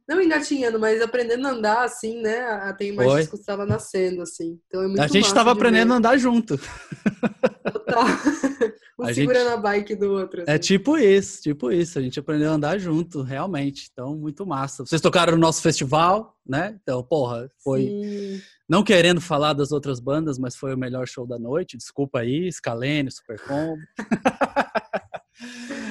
[0.08, 2.40] não engatinhando, mas aprendendo a andar, assim, né?
[2.40, 3.20] A Tem Mais Oi.
[3.20, 4.58] Estava nascendo, assim.
[4.66, 6.58] Então é muito A gente estava aprendendo a andar junto.
[7.72, 8.04] Total.
[8.98, 9.54] Um a segurando gente...
[9.54, 10.40] a bike do outro.
[10.40, 10.52] É assim.
[10.52, 11.98] É tipo isso, tipo isso.
[11.98, 13.88] A gente aprendeu a andar junto, realmente.
[13.92, 14.84] Então, muito massa.
[14.84, 16.78] Vocês tocaram no nosso festival, né?
[16.82, 17.82] Então, porra, foi.
[17.82, 18.42] Sim.
[18.68, 21.76] Não querendo falar das outras bandas, mas foi o melhor show da noite.
[21.76, 23.78] Desculpa aí, Scalene, Supercombo.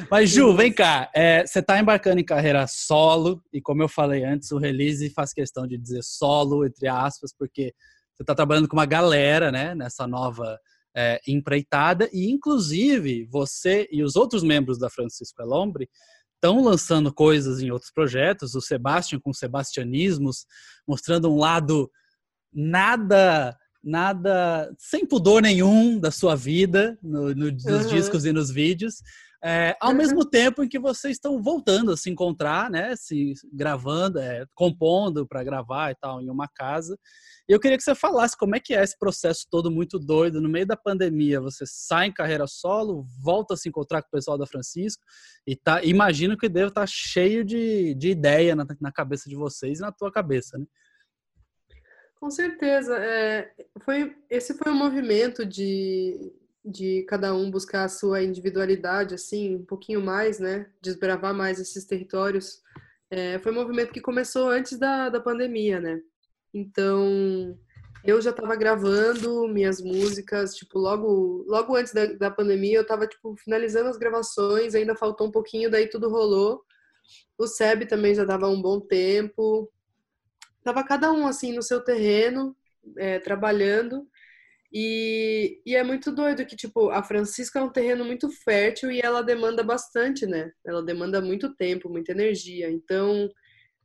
[0.10, 1.10] Mas, Ju, vem cá.
[1.14, 5.34] É, você está embarcando em carreira solo, e como eu falei antes, o release faz
[5.34, 7.74] questão de dizer solo, entre aspas, porque
[8.14, 10.58] você está trabalhando com uma galera, né, nessa nova
[10.98, 15.88] é, empreitada, e inclusive você e os outros membros da Francisco Elombre
[16.34, 20.48] estão lançando coisas em outros projetos, o Sebastian com Sebastianismos,
[20.88, 21.92] mostrando um lado
[22.52, 27.88] nada nada sem pudor nenhum da sua vida no, no, nos uhum.
[27.88, 28.96] discos e nos vídeos.
[29.44, 29.98] É, ao uhum.
[29.98, 32.96] mesmo tempo em que vocês estão voltando a se encontrar, né?
[32.96, 36.98] Se gravando, é, compondo para gravar e tal em uma casa.
[37.50, 40.42] E eu queria que você falasse como é que é esse processo todo muito doido.
[40.42, 44.12] No meio da pandemia, você sai em carreira solo, volta a se encontrar com o
[44.12, 45.02] pessoal da Francisco
[45.46, 49.36] e tá, imagino que deve estar tá cheio de, de ideia na, na cabeça de
[49.36, 50.66] vocês e na tua cabeça, né?
[52.20, 52.98] Com certeza.
[52.98, 56.34] É, foi, esse foi um movimento de,
[56.66, 60.70] de cada um buscar a sua individualidade, assim, um pouquinho mais, né?
[60.82, 62.62] Desbravar mais esses territórios.
[63.10, 66.02] É, foi um movimento que começou antes da, da pandemia, né?
[66.54, 67.58] Então,
[68.04, 73.08] eu já estava gravando minhas músicas, tipo, logo, logo antes da, da pandemia, eu estava
[73.08, 76.64] tipo, finalizando as gravações, ainda faltou um pouquinho, daí tudo rolou.
[77.38, 79.72] O Seb também já dava um bom tempo.
[80.64, 82.56] Tava cada um, assim, no seu terreno,
[82.98, 84.08] é, trabalhando.
[84.72, 89.00] E, e é muito doido que, tipo, a Francisca é um terreno muito fértil e
[89.00, 90.52] ela demanda bastante, né?
[90.66, 92.70] Ela demanda muito tempo, muita energia.
[92.70, 93.30] Então,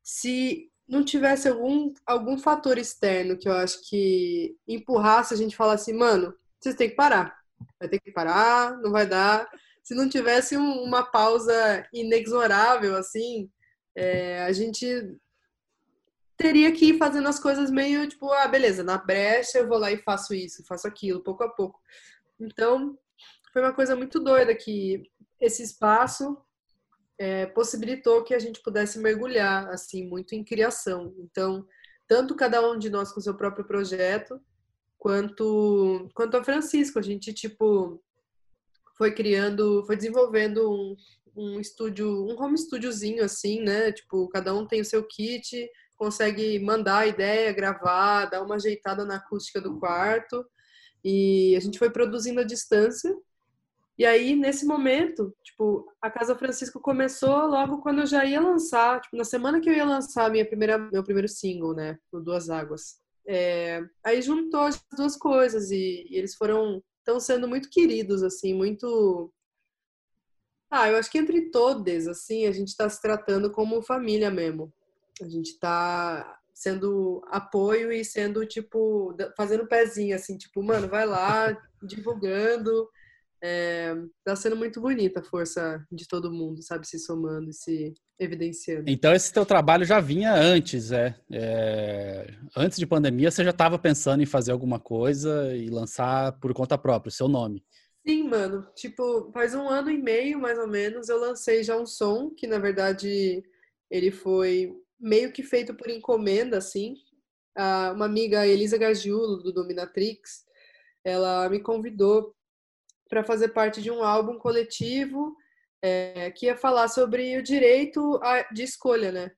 [0.02, 5.72] se não tivesse algum, algum fator externo que eu acho que empurrasse a gente falar
[5.72, 7.34] assim, mano, vocês têm que parar.
[7.80, 9.48] Vai ter que parar, não vai dar.
[9.82, 13.50] Se não tivesse um, uma pausa inexorável, assim,
[13.96, 15.16] é, a gente
[16.36, 19.90] teria que ir fazendo as coisas meio tipo, ah, beleza, na brecha eu vou lá
[19.90, 21.80] e faço isso, faço aquilo, pouco a pouco.
[22.38, 22.98] Então,
[23.50, 26.36] foi uma coisa muito doida que esse espaço
[27.18, 31.14] é, possibilitou que a gente pudesse mergulhar, assim, muito em criação.
[31.18, 31.66] Então,
[32.08, 34.40] tanto cada um de nós com seu próprio projeto,
[34.98, 38.02] quanto, quanto a Francisco, a gente, tipo,
[38.96, 40.96] foi criando, foi desenvolvendo um,
[41.36, 43.92] um estúdio, um home estúdiozinho, assim, né?
[43.92, 49.04] Tipo, cada um tem o seu kit, consegue mandar a ideia, gravar, dar uma ajeitada
[49.04, 50.44] na acústica do quarto.
[51.04, 53.12] E a gente foi produzindo à distância.
[54.02, 59.00] E aí, nesse momento, tipo, a Casa Francisco começou logo quando eu já ia lançar,
[59.00, 62.50] tipo, na semana que eu ia lançar minha primeira, meu primeiro single, né, o Duas
[62.50, 63.00] Águas.
[63.24, 68.52] É, aí juntou as duas coisas e, e eles foram, estão sendo muito queridos, assim,
[68.52, 69.32] muito...
[70.68, 74.72] Ah, eu acho que entre todos, assim, a gente está se tratando como família mesmo.
[75.22, 81.56] A gente está sendo apoio e sendo, tipo, fazendo pezinho, assim, tipo, mano, vai lá,
[81.80, 82.90] divulgando.
[83.44, 83.92] É,
[84.24, 88.84] tá sendo muito bonita a força de todo mundo, sabe, se somando e se evidenciando.
[88.86, 91.16] Então esse teu trabalho já vinha antes, é?
[91.32, 92.26] é
[92.56, 96.78] antes de pandemia, você já estava pensando em fazer alguma coisa e lançar por conta
[96.78, 97.64] própria, o seu nome?
[98.06, 98.66] Sim, mano.
[98.76, 102.46] Tipo, faz um ano e meio, mais ou menos, eu lancei já um som que,
[102.46, 103.42] na verdade,
[103.90, 106.94] ele foi meio que feito por encomenda, assim.
[107.56, 110.44] Ah, uma amiga, Elisa Gagiulo, do Dominatrix,
[111.04, 112.34] ela me convidou
[113.12, 115.36] para fazer parte de um álbum coletivo
[115.82, 119.30] é, que ia falar sobre o direito a, de escolha, né?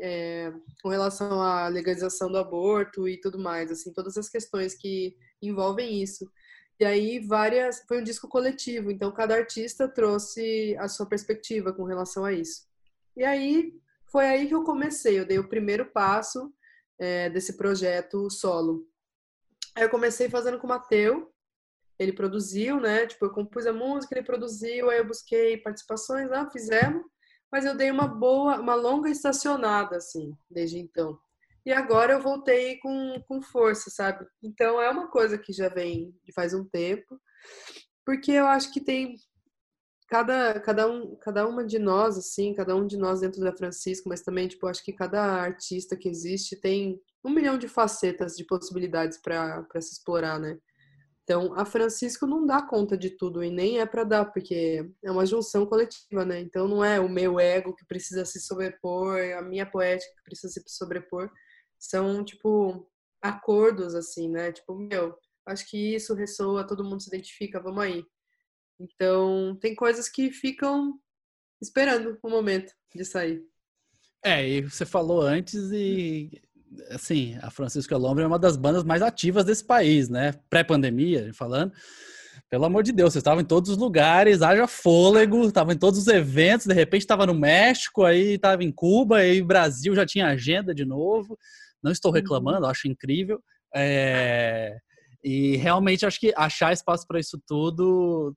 [0.00, 5.14] É, com relação à legalização do aborto e tudo mais, assim, todas as questões que
[5.40, 6.28] envolvem isso.
[6.80, 11.84] E aí várias, foi um disco coletivo, então cada artista trouxe a sua perspectiva com
[11.84, 12.66] relação a isso.
[13.16, 13.72] E aí
[14.10, 16.52] foi aí que eu comecei, eu dei o primeiro passo
[16.98, 18.84] é, desse projeto solo.
[19.76, 21.32] Aí eu comecei fazendo com o Mateu,
[21.98, 23.06] ele produziu, né?
[23.06, 27.02] Tipo, eu compus a música, ele produziu, aí eu busquei participações, ah, fizemos,
[27.50, 31.18] mas eu dei uma boa, uma longa estacionada, assim, desde então.
[31.64, 34.24] E agora eu voltei com, com força, sabe?
[34.42, 37.20] Então é uma coisa que já vem de faz um tempo,
[38.04, 39.16] porque eu acho que tem
[40.08, 44.08] cada, cada, um, cada uma de nós, assim, cada um de nós dentro da Francisco,
[44.08, 48.44] mas também, tipo, acho que cada artista que existe tem um milhão de facetas, de
[48.44, 50.58] possibilidades para se explorar, né?
[51.26, 55.10] Então, a Francisco não dá conta de tudo e nem é para dar, porque é
[55.10, 56.38] uma junção coletiva, né?
[56.38, 60.52] Então, não é o meu ego que precisa se sobrepor, a minha poética que precisa
[60.52, 61.28] se sobrepor.
[61.76, 62.88] São, tipo,
[63.20, 64.52] acordos, assim, né?
[64.52, 68.06] Tipo, meu, acho que isso ressoa, todo mundo se identifica, vamos aí.
[68.78, 70.96] Então, tem coisas que ficam
[71.60, 73.44] esperando o momento de sair.
[74.22, 76.40] É, e você falou antes e
[76.90, 80.32] assim, a Francisco Elombre é uma das bandas mais ativas desse país, né?
[80.50, 81.72] Pré-pandemia, falando.
[82.48, 85.98] pelo amor de Deus, você estava em todos os lugares, haja fôlego, estava em todos
[85.98, 90.28] os eventos, de repente estava no México, aí estava em Cuba, aí Brasil já tinha
[90.28, 91.36] agenda de novo.
[91.82, 92.16] Não estou uhum.
[92.16, 93.40] reclamando, acho incrível.
[93.74, 94.78] É...
[95.24, 98.34] E realmente acho que achar espaço para isso tudo.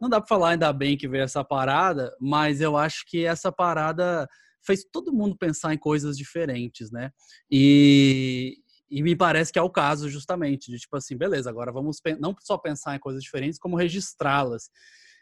[0.00, 3.50] Não dá para falar ainda bem que veio essa parada, mas eu acho que essa
[3.50, 4.28] parada
[4.66, 7.10] fez todo mundo pensar em coisas diferentes, né?
[7.50, 8.58] E,
[8.90, 12.34] e me parece que é o caso justamente de tipo assim, beleza, agora vamos não
[12.40, 14.70] só pensar em coisas diferentes, como registrá-las.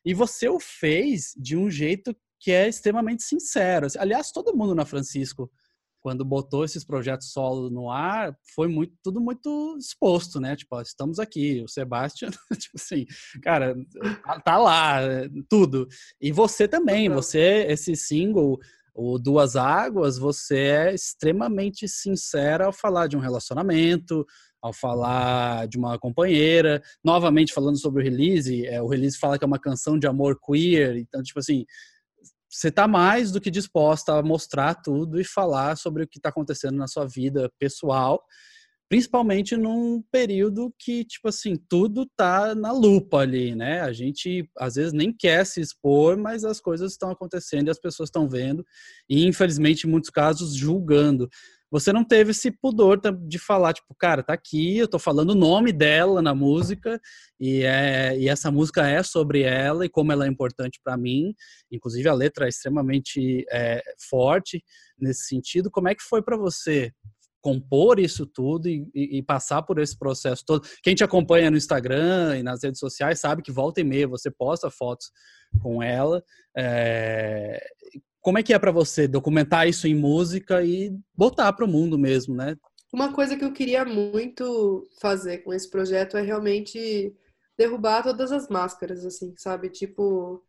[0.04, 3.87] E você o fez de um jeito que é extremamente sincero.
[3.98, 5.50] Aliás, todo mundo na Francisco,
[6.04, 10.54] quando botou esses projetos solo no ar, foi muito tudo muito exposto, né?
[10.54, 12.28] Tipo, ó, estamos aqui, o Sebastian,
[12.61, 13.07] tipo assim,
[13.42, 13.74] cara,
[14.22, 14.98] tá, tá lá,
[15.48, 15.88] tudo.
[16.20, 18.59] E você também, você esse single
[18.94, 24.24] o Duas Águas, você é extremamente sincera ao falar de um relacionamento,
[24.62, 26.80] ao falar de uma companheira.
[27.04, 30.38] Novamente, falando sobre o release, é, o release fala que é uma canção de amor
[30.40, 30.96] queer.
[30.96, 31.64] Então, tipo assim,
[32.48, 36.28] você está mais do que disposta a mostrar tudo e falar sobre o que está
[36.28, 38.22] acontecendo na sua vida pessoal
[38.88, 43.80] principalmente num período que, tipo assim, tudo tá na lupa ali, né?
[43.80, 47.80] A gente às vezes nem quer se expor, mas as coisas estão acontecendo e as
[47.80, 48.64] pessoas estão vendo
[49.08, 51.28] e, infelizmente, em muitos casos, julgando.
[51.70, 55.34] Você não teve esse pudor de falar, tipo, cara, tá aqui, eu tô falando o
[55.34, 57.00] nome dela na música
[57.40, 61.34] e, é, e essa música é sobre ela e como ela é importante para mim.
[61.72, 64.62] Inclusive, a letra é extremamente é, forte
[64.96, 65.68] nesse sentido.
[65.68, 66.92] Como é que foi para você
[67.44, 70.66] compor isso tudo e, e, e, passar por esse processo todo.
[70.83, 74.30] Quem te acompanha no Instagram e nas redes sociais sabe que volta e meia você
[74.30, 75.11] posta fotos
[75.61, 76.24] com ela.
[76.57, 77.62] É...
[78.22, 81.98] Como é que é para você documentar isso em música e botar para o mundo
[81.98, 82.57] mesmo, né?
[82.90, 87.14] Uma coisa que eu queria muito fazer com esse projeto é realmente
[87.59, 89.68] derrubar todas as máscaras, assim, sabe?
[89.68, 90.42] Tipo,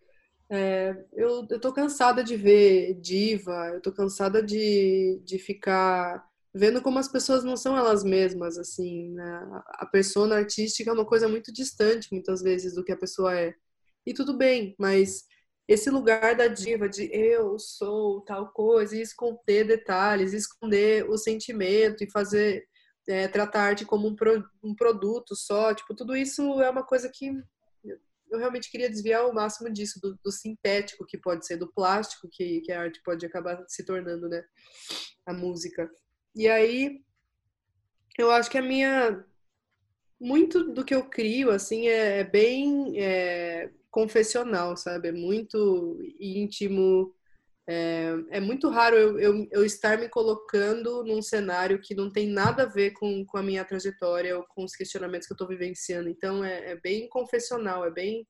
[0.50, 6.82] é, eu, eu tô cansada de ver diva, eu tô cansada de, de ficar vendo
[6.82, 9.62] como as pessoas não são elas mesmas, assim, né?
[9.74, 13.54] A persona artística é uma coisa muito distante, muitas vezes, do que a pessoa é.
[14.06, 15.26] E tudo bem, mas
[15.68, 22.04] esse lugar da diva de eu sou tal coisa, e esconder detalhes, esconder o sentimento
[22.06, 22.66] e fazer,
[23.10, 26.86] é, tratar a arte como um, pro, um produto só, tipo, tudo isso é uma
[26.86, 27.34] coisa que
[28.32, 32.30] eu realmente queria desviar o máximo disso, do, do, sintético que pode ser, do plástico
[32.32, 34.44] que, que a arte pode acabar se tornando, né?
[35.26, 35.90] A música.
[36.36, 37.02] E aí,
[38.18, 39.24] eu acho que a minha.
[40.20, 45.10] Muito do que eu crio, assim, é, é bem é, confessional, sabe?
[45.10, 47.14] É muito íntimo.
[47.68, 52.28] É, é muito raro eu, eu, eu, estar me colocando num cenário que não tem
[52.28, 55.48] nada a ver com, com a minha trajetória ou com os questionamentos que eu estou
[55.48, 56.10] vivenciando.
[56.10, 58.28] Então, é, é bem confessional, é bem.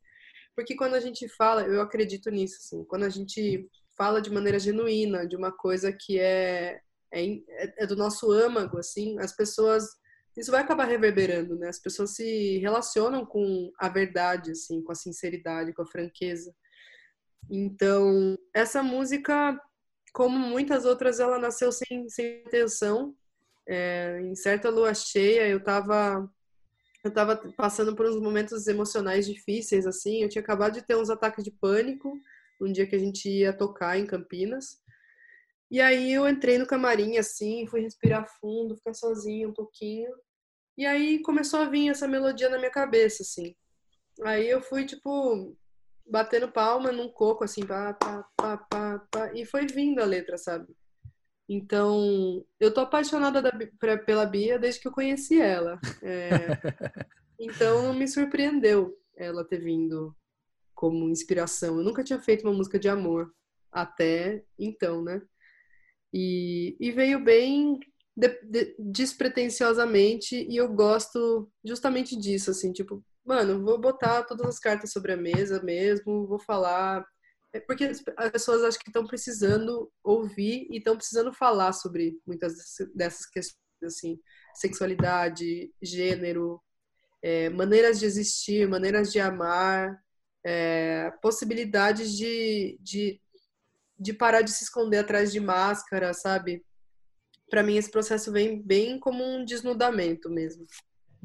[0.56, 4.60] Porque quando a gente fala, eu acredito nisso, assim, quando a gente fala de maneira
[4.60, 6.80] genuína de uma coisa que é
[7.16, 9.86] é, é, é do nosso âmago, assim, as pessoas
[10.38, 11.70] isso vai acabar reverberando, né?
[11.70, 16.54] As pessoas se relacionam com a verdade, assim, com a sinceridade, com a franqueza.
[17.50, 19.58] Então, essa música,
[20.14, 23.16] como muitas outras, ela nasceu sem, sem intenção.
[23.66, 26.30] É, em certa lua cheia, eu estava
[27.04, 30.22] eu tava passando por uns momentos emocionais difíceis, assim.
[30.24, 32.20] Eu tinha acabado de ter uns ataques de pânico
[32.60, 34.80] um dia que a gente ia tocar em Campinas.
[35.70, 40.12] E aí eu entrei no camarim assim, fui respirar fundo, ficar sozinha um pouquinho.
[40.78, 43.56] E aí começou a vir essa melodia na minha cabeça, assim.
[44.24, 45.56] Aí eu fui, tipo,
[46.06, 50.38] batendo palma num coco, assim, pá, pá, pá, pá, pá, e foi vindo a letra,
[50.38, 50.68] sabe?
[51.48, 55.80] Então, eu tô apaixonada da, pra, pela Bia desde que eu conheci ela.
[56.02, 56.38] É,
[57.40, 60.16] então, não me surpreendeu ela ter vindo
[60.74, 61.78] como inspiração.
[61.78, 63.34] Eu nunca tinha feito uma música de amor
[63.72, 65.22] até então, né?
[66.18, 67.78] E, e veio bem
[68.16, 74.58] de, de, despretensiosamente e eu gosto justamente disso, assim, tipo, mano, vou botar todas as
[74.58, 77.06] cartas sobre a mesa mesmo, vou falar.
[77.52, 82.54] É porque as pessoas acho que estão precisando ouvir e estão precisando falar sobre muitas
[82.96, 84.18] dessas questões, assim,
[84.54, 86.62] sexualidade, gênero,
[87.22, 90.02] é, maneiras de existir, maneiras de amar,
[90.46, 93.20] é, possibilidades de, de
[93.98, 96.64] de parar de se esconder atrás de máscara, sabe?
[97.50, 100.66] Para mim esse processo vem bem como um desnudamento mesmo.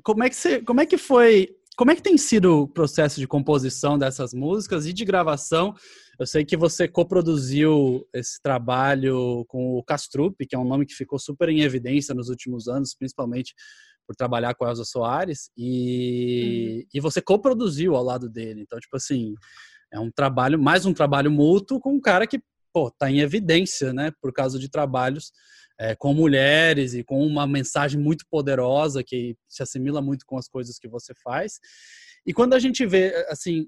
[0.02, 3.20] Como é que você, como é que foi, como é que tem sido o processo
[3.20, 5.74] de composição dessas músicas e de gravação?
[6.18, 10.94] Eu sei que você coproduziu esse trabalho com o Castrup, que é um nome que
[10.94, 13.54] ficou super em evidência nos últimos anos, principalmente
[14.06, 16.88] por trabalhar com a Elza Soares e, uhum.
[16.92, 18.60] e você coproduziu ao lado dele.
[18.60, 19.34] Então, tipo assim,
[19.92, 22.40] é um trabalho, mais um trabalho mútuo com um cara que,
[22.72, 25.32] pô, tá em evidência, né, por causa de trabalhos
[25.78, 30.46] é, com mulheres e com uma mensagem muito poderosa que se assimila muito com as
[30.46, 31.54] coisas que você faz.
[32.26, 33.66] E quando a gente vê, assim,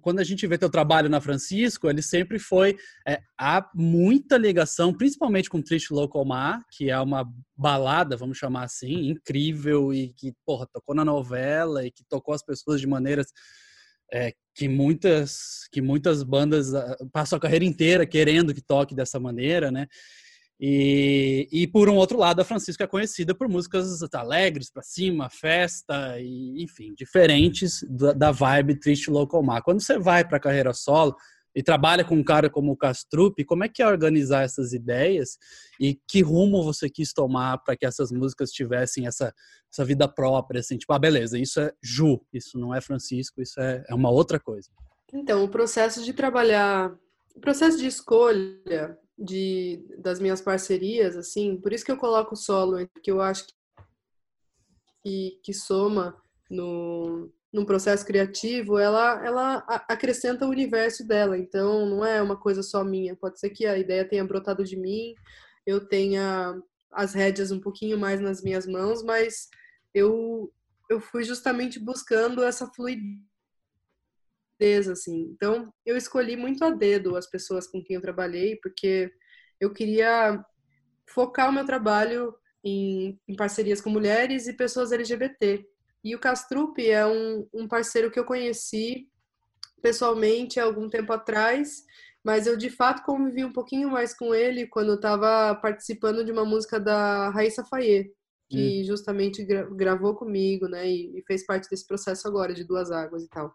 [0.00, 4.94] quando a gente vê teu trabalho na Francisco, ele sempre foi é, há muita ligação,
[4.94, 10.32] principalmente com Triste Local Ma, que é uma balada, vamos chamar assim, incrível e que
[10.44, 13.26] porra tocou na novela e que tocou as pessoas de maneiras
[14.12, 19.20] é, que muitas que muitas bandas ah, passam a carreira inteira querendo que toque dessa
[19.20, 19.86] maneira, né?
[20.58, 25.28] E, e por um outro lado, a Francisca é conhecida por músicas alegres, para cima,
[25.28, 29.62] festa, e, enfim, diferentes da, da vibe triste local mar.
[29.62, 31.14] Quando você vai para a carreira solo
[31.56, 35.38] e trabalha com um cara como o Castrup, como é que é organizar essas ideias
[35.80, 39.34] e que rumo você quis tomar para que essas músicas tivessem essa,
[39.72, 43.58] essa vida própria, assim, tipo, ah, beleza, isso é Ju, isso não é Francisco, isso
[43.58, 44.68] é, é uma outra coisa.
[45.10, 46.94] Então, o processo de trabalhar,
[47.34, 52.36] o processo de escolha de, das minhas parcerias, assim, por isso que eu coloco o
[52.36, 53.46] solo, porque eu acho
[55.02, 59.56] que, que soma no, num processo criativo, ela, ela
[59.88, 63.78] acrescenta o universo dela, então não é uma coisa só minha, pode ser que a
[63.78, 65.14] ideia tenha brotado de mim,
[65.64, 66.60] eu tenha
[66.92, 69.48] as rédeas um pouquinho mais nas minhas mãos, mas
[69.94, 70.52] eu,
[70.88, 73.18] eu fui justamente buscando essa fluidez
[74.88, 75.30] assim.
[75.34, 79.10] Então, eu escolhi muito a dedo as pessoas com quem eu trabalhei, porque
[79.60, 80.42] eu queria
[81.08, 82.34] focar o meu trabalho
[82.64, 85.66] em, em parcerias com mulheres e pessoas LGBT.
[86.06, 89.08] E o Castrup é um, um parceiro que eu conheci
[89.82, 91.82] pessoalmente há algum tempo atrás,
[92.24, 96.30] mas eu de fato convivi um pouquinho mais com ele quando eu estava participando de
[96.30, 98.08] uma música da Raíssa Fayet,
[98.48, 98.84] que hum.
[98.84, 103.24] justamente gra gravou comigo, né, e, e, fez parte desse processo agora de Duas Águas
[103.24, 103.52] e tal.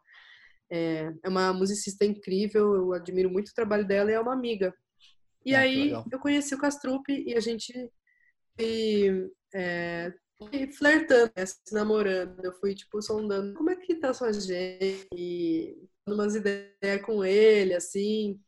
[0.69, 4.75] É, é uma musicista incrível, eu admiro muito o trabalho dela e é uma amiga.
[5.45, 7.71] E ah, aí eu conheci o Castrup e a gente
[8.59, 10.13] e, é,
[10.77, 12.43] flertando, né, se namorando.
[12.43, 15.77] Eu fui, tipo, sondando como é que tá sua gente, e
[16.07, 18.39] umas ideias com ele, assim.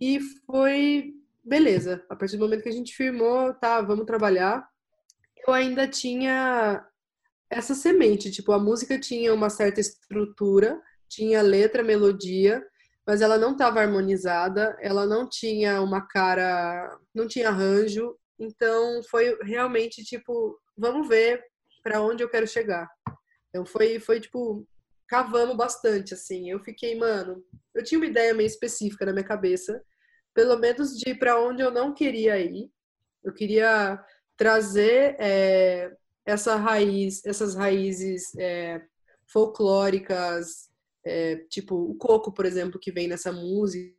[0.00, 2.04] E foi beleza.
[2.08, 4.68] A partir do momento que a gente firmou, tá, vamos trabalhar.
[5.46, 6.86] Eu ainda tinha
[7.48, 12.64] essa semente, tipo, a música tinha uma certa estrutura, tinha letra, melodia,
[13.04, 19.36] mas ela não estava harmonizada, ela não tinha uma cara, não tinha arranjo, então foi
[19.42, 21.44] realmente tipo, vamos ver
[21.82, 22.88] para onde eu quero chegar.
[23.48, 24.66] Então foi foi tipo
[25.06, 26.50] cavamos bastante assim.
[26.50, 29.82] Eu fiquei, mano, eu tinha uma ideia meio específica na minha cabeça,
[30.32, 32.70] pelo menos de para onde eu não queria ir.
[33.22, 34.02] Eu queria
[34.36, 35.92] trazer é,
[36.24, 38.80] essa raiz, essas raízes é,
[39.26, 40.70] folclóricas
[41.04, 43.94] é, tipo o coco, por exemplo, que vem nessa música,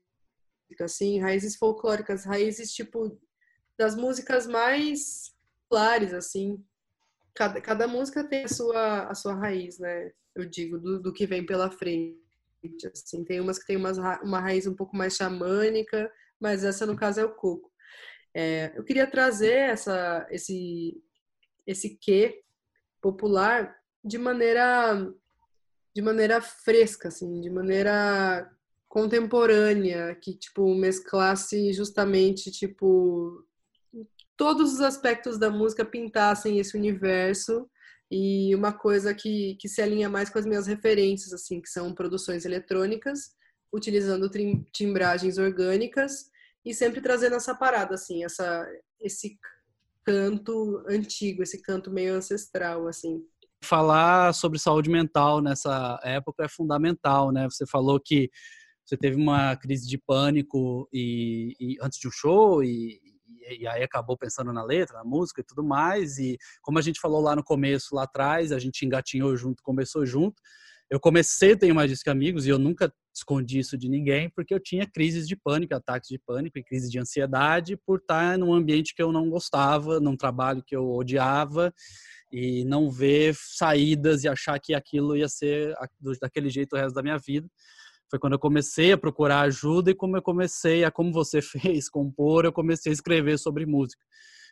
[0.81, 3.19] assim, raízes folclóricas, raízes tipo
[3.77, 6.63] das músicas mais populares, assim.
[7.33, 10.11] Cada, cada música tem a sua, a sua raiz, né?
[10.35, 12.19] Eu digo, do, do que vem pela frente.
[12.93, 16.95] Assim, tem umas que tem umas, uma raiz um pouco mais xamânica, mas essa no
[16.95, 17.71] caso é o coco.
[18.33, 21.01] É, eu queria trazer essa, esse,
[21.65, 22.43] esse quê
[23.01, 25.11] popular de maneira
[25.93, 28.49] de maneira fresca, assim, de maneira
[28.87, 33.45] contemporânea, que, tipo, mesclasse justamente, tipo,
[34.41, 37.69] todos os aspectos da música pintassem esse universo
[38.09, 41.93] e uma coisa que, que se alinha mais com as minhas referências, assim, que são
[41.93, 43.35] produções eletrônicas,
[43.71, 44.27] utilizando
[44.73, 46.31] timbragens orgânicas
[46.65, 48.67] e sempre trazendo essa parada, assim, essa,
[48.99, 49.37] esse
[50.03, 53.23] canto antigo, esse canto meio ancestral, assim
[53.63, 57.47] falar sobre saúde mental nessa época é fundamental, né?
[57.47, 58.27] Você falou que
[58.83, 62.99] você teve uma crise de pânico e, e antes de um show e,
[63.59, 66.17] e, aí acabou pensando na letra, na música e tudo mais.
[66.17, 70.05] E como a gente falou lá no começo, lá atrás, a gente engatinhou junto, começou
[70.05, 70.41] junto.
[70.89, 74.53] Eu comecei, tenho mais disso que amigos, e eu nunca escondi isso de ninguém, porque
[74.53, 78.53] eu tinha crises de pânico, ataques de pânico e crises de ansiedade por estar num
[78.53, 81.73] ambiente que eu não gostava, num trabalho que eu odiava
[82.31, 85.73] e não ver saídas e achar que aquilo ia ser
[86.21, 87.47] daquele jeito o resto da minha vida.
[88.11, 91.89] Foi quando eu comecei a procurar ajuda e como eu comecei a, como você fez,
[91.89, 94.03] compor, eu comecei a escrever sobre música.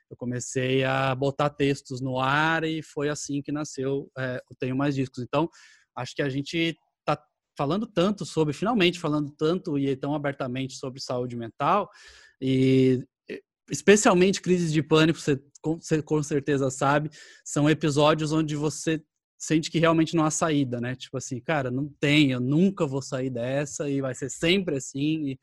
[0.09, 4.77] Eu comecei a botar textos no ar e foi assim que nasceu é, o Tenho
[4.77, 5.21] Mais Discos.
[5.21, 5.49] Então,
[5.93, 7.21] acho que a gente está
[7.57, 11.89] falando tanto sobre, finalmente falando tanto e tão abertamente sobre saúde mental
[12.41, 13.05] e
[13.69, 17.09] especialmente crises de pânico, você com, você com certeza sabe,
[17.43, 19.03] são episódios onde você
[19.39, 20.95] sente que realmente não há saída, né?
[20.95, 25.29] Tipo assim, cara, não tem, eu nunca vou sair dessa e vai ser sempre assim.
[25.29, 25.39] E,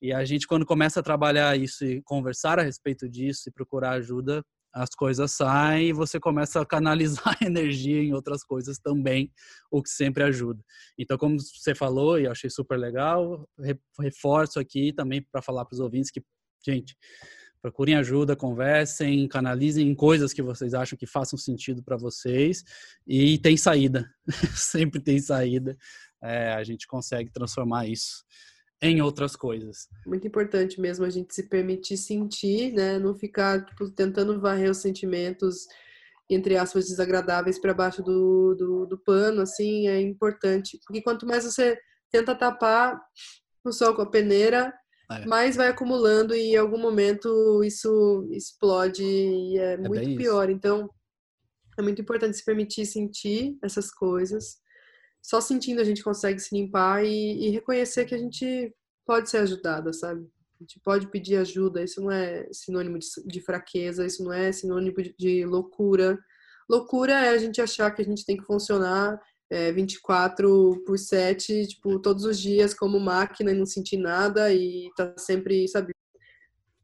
[0.00, 3.90] e a gente, quando começa a trabalhar isso e conversar a respeito disso e procurar
[3.90, 9.30] ajuda, as coisas saem e você começa a canalizar energia em outras coisas também,
[9.70, 10.62] o que sempre ajuda.
[10.98, 13.46] Então, como você falou, e eu achei super legal,
[14.00, 16.22] reforço aqui também para falar para os ouvintes que,
[16.64, 16.96] gente,
[17.60, 22.64] procurem ajuda, conversem, canalizem coisas que vocês acham que façam sentido para vocês
[23.06, 24.08] e tem saída,
[24.54, 25.76] sempre tem saída.
[26.22, 28.24] É, a gente consegue transformar isso
[28.80, 29.88] em outras coisas.
[30.06, 32.98] Muito importante mesmo a gente se permitir sentir, né?
[32.98, 35.66] Não ficar tipo, tentando varrer os sentimentos
[36.30, 40.78] entre aspas desagradáveis para baixo do, do, do, pano, assim, é importante.
[40.86, 41.78] Porque quanto mais você
[42.10, 43.00] tenta tapar
[43.64, 44.74] o sol com a peneira,
[45.10, 45.26] é.
[45.26, 50.48] mais vai acumulando e em algum momento isso explode e é, é muito pior.
[50.48, 50.56] Isso.
[50.56, 50.90] Então,
[51.78, 54.58] é muito importante se permitir sentir essas coisas
[55.22, 58.74] só sentindo a gente consegue se limpar e, e reconhecer que a gente
[59.06, 60.26] pode ser ajudada, sabe?
[60.58, 64.50] A gente pode pedir ajuda, isso não é sinônimo de, de fraqueza, isso não é
[64.50, 66.18] sinônimo de, de, loucura.
[66.68, 69.20] Loucura é a gente achar que a gente tem que funcionar
[69.50, 74.90] é, 24 por 7, tipo, todos os dias como máquina e não sentir nada e
[74.96, 75.92] tá sempre, sabe?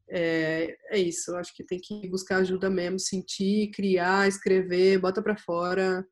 [0.09, 5.37] É, é isso, acho que tem que buscar ajuda mesmo, sentir, criar, escrever, bota para
[5.37, 6.07] fora,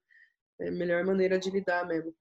[0.60, 2.14] é a melhor maneira de lidar mesmo.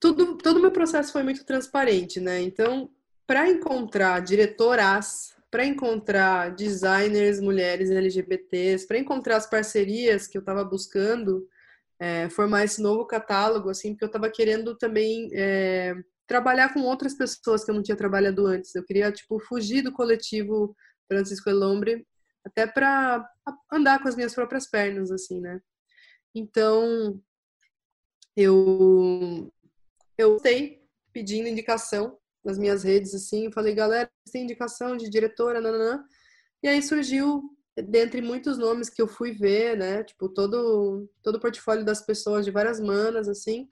[0.00, 2.40] Tudo, todo o meu processo foi muito transparente, né?
[2.40, 2.90] Então,
[3.26, 10.64] para encontrar diretoras, para encontrar designers, mulheres LGBTs, para encontrar as parcerias que eu estava
[10.64, 11.48] buscando,
[12.00, 15.94] é, formar esse novo catálogo, assim, porque eu estava querendo também é,
[16.26, 18.74] trabalhar com outras pessoas que eu não tinha trabalhado antes.
[18.74, 20.76] Eu queria, tipo, fugir do coletivo
[21.08, 22.06] Francisco Elombre,
[22.44, 23.26] até para
[23.72, 25.60] andar com as minhas próprias pernas, assim, né?
[26.34, 27.20] Então,
[28.36, 29.52] eu
[30.16, 30.82] eu sei
[31.12, 36.04] pedindo indicação nas minhas redes assim, falei, galera, tem indicação de diretora, nananã.
[36.62, 37.42] E aí surgiu
[37.82, 42.44] dentre muitos nomes que eu fui ver, né, tipo todo todo o portfólio das pessoas
[42.44, 43.68] de várias manas assim,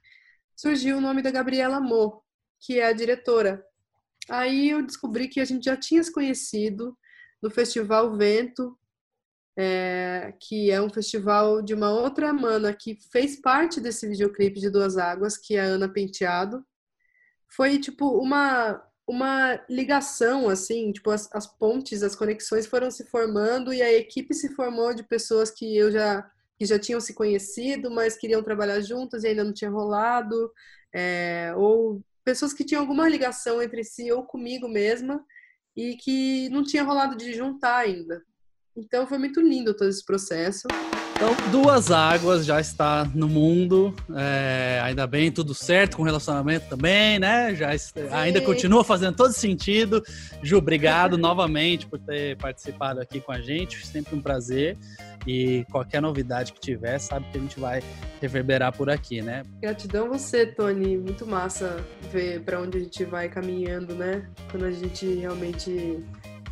[0.57, 2.22] surgiu o nome da Gabriela Mo,
[2.61, 3.64] que é a diretora.
[4.28, 6.96] Aí eu descobri que a gente já tinha se conhecido
[7.42, 8.76] no Festival Vento,
[9.57, 14.70] é, que é um festival de uma outra mana que fez parte desse videoclipe de
[14.70, 16.64] Duas Águas, que é a Ana Penteado.
[17.48, 23.72] Foi tipo uma uma ligação assim, tipo as, as pontes, as conexões foram se formando
[23.72, 26.28] e a equipe se formou de pessoas que eu já
[26.59, 30.50] que já tinham se conhecido, mas queriam trabalhar juntas e ainda não tinha rolado,
[30.90, 35.22] é, ou pessoas que tinham alguma ligação entre si ou comigo mesma
[35.76, 38.22] e que não tinha rolado de juntar ainda.
[38.74, 40.66] Então foi muito lindo todo esse processo.
[41.17, 43.95] Então, Duas Águas já está no mundo.
[44.14, 47.55] É, ainda bem, tudo certo com o relacionamento também, né?
[47.55, 47.71] Já
[48.12, 50.05] ainda continua fazendo todo sentido.
[50.43, 53.87] Ju, obrigado novamente por ter participado aqui com a gente.
[53.87, 54.77] Sempre um prazer.
[55.27, 57.83] E qualquer novidade que tiver, sabe que a gente vai
[58.21, 59.43] reverberar por aqui, né?
[59.62, 60.99] Gratidão você, Tony.
[60.99, 64.29] Muito massa ver para onde a gente vai caminhando, né?
[64.51, 66.05] Quando a gente realmente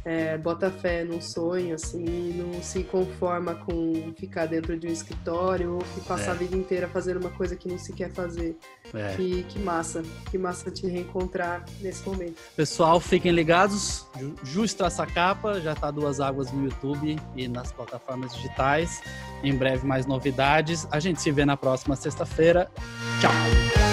[0.04, 5.74] é, bota fé num sonho, assim, não se conforma com ficar dentro de um escritório
[5.74, 6.30] ou passar é.
[6.32, 8.56] a vida inteira fazendo uma coisa que não se quer fazer.
[8.92, 9.14] É.
[9.16, 12.36] Que, que massa, que massa te reencontrar nesse momento.
[12.54, 14.06] Pessoal, fiquem ligados.
[14.42, 19.02] Justo Traça Capa já tá duas águas no YouTube e nas plataformas digitais.
[19.42, 20.86] Em breve mais novidades.
[20.90, 22.70] A gente se vê na próxima sexta-feira.
[23.20, 23.83] Tchau!